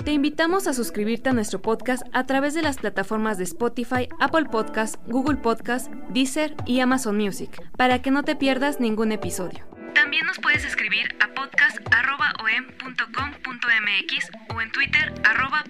Te 0.03 0.11
invitamos 0.11 0.67
a 0.67 0.73
suscribirte 0.73 1.29
a 1.29 1.33
nuestro 1.33 1.61
podcast 1.61 2.03
a 2.11 2.25
través 2.25 2.53
de 2.53 2.61
las 2.61 2.77
plataformas 2.77 3.37
de 3.37 3.45
Spotify, 3.45 4.09
Apple 4.19 4.47
Podcast, 4.51 4.97
Google 5.07 5.37
Podcast, 5.37 5.89
Deezer 6.09 6.55
y 6.65 6.81
Amazon 6.81 7.15
Music, 7.15 7.49
para 7.77 8.01
que 8.01 8.11
no 8.11 8.23
te 8.23 8.35
pierdas 8.35 8.81
ningún 8.81 9.13
episodio. 9.13 9.65
También 9.95 10.25
nos 10.25 10.39
puedes 10.39 10.65
escribir 10.65 11.15
a 11.21 11.33
podcast.om.com.mx 11.33 14.31
o 14.53 14.61
en 14.61 14.71
Twitter 14.73 15.13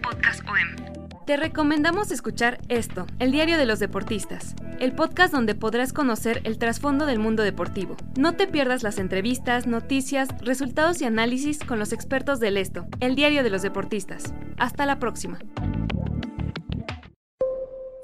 podcastom. 0.01 0.92
Te 1.25 1.37
recomendamos 1.37 2.11
escuchar 2.11 2.59
esto, 2.67 3.07
el 3.19 3.31
diario 3.31 3.57
de 3.57 3.65
los 3.65 3.79
deportistas, 3.79 4.55
el 4.81 4.93
podcast 4.93 5.33
donde 5.33 5.55
podrás 5.55 5.93
conocer 5.93 6.41
el 6.43 6.57
trasfondo 6.57 7.05
del 7.05 7.17
mundo 7.17 7.43
deportivo. 7.43 7.95
No 8.17 8.35
te 8.35 8.45
pierdas 8.45 8.83
las 8.83 8.97
entrevistas, 8.97 9.65
noticias, 9.65 10.27
resultados 10.41 11.01
y 11.01 11.05
análisis 11.05 11.59
con 11.59 11.79
los 11.79 11.93
expertos 11.93 12.41
del 12.41 12.57
esto, 12.57 12.87
el 12.99 13.15
diario 13.15 13.41
de 13.41 13.49
los 13.49 13.61
deportistas. 13.61 14.33
Hasta 14.57 14.85
la 14.85 14.99
próxima. 14.99 15.39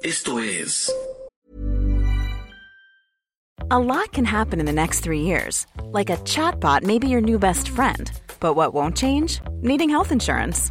Esto 0.02 0.40
es. 0.40 0.90
A 3.70 3.78
lot 3.78 4.12
can 4.12 4.24
happen 4.24 4.60
in 4.60 4.66
the 4.66 4.72
next 4.72 5.00
three 5.00 5.20
years. 5.20 5.66
Like 5.92 6.08
a 6.10 6.16
chatbot 6.24 6.84
may 6.84 6.98
be 6.98 7.08
your 7.08 7.20
new 7.20 7.38
best 7.38 7.68
friend. 7.68 8.10
But 8.40 8.56
what 8.56 8.72
won't 8.72 8.96
change? 8.96 9.42
Needing 9.60 9.90
health 9.90 10.10
insurance. 10.10 10.70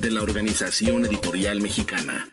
de 0.00 0.10
la 0.10 0.22
Organización 0.22 1.04
Editorial 1.06 1.60
Mexicana. 1.60 2.28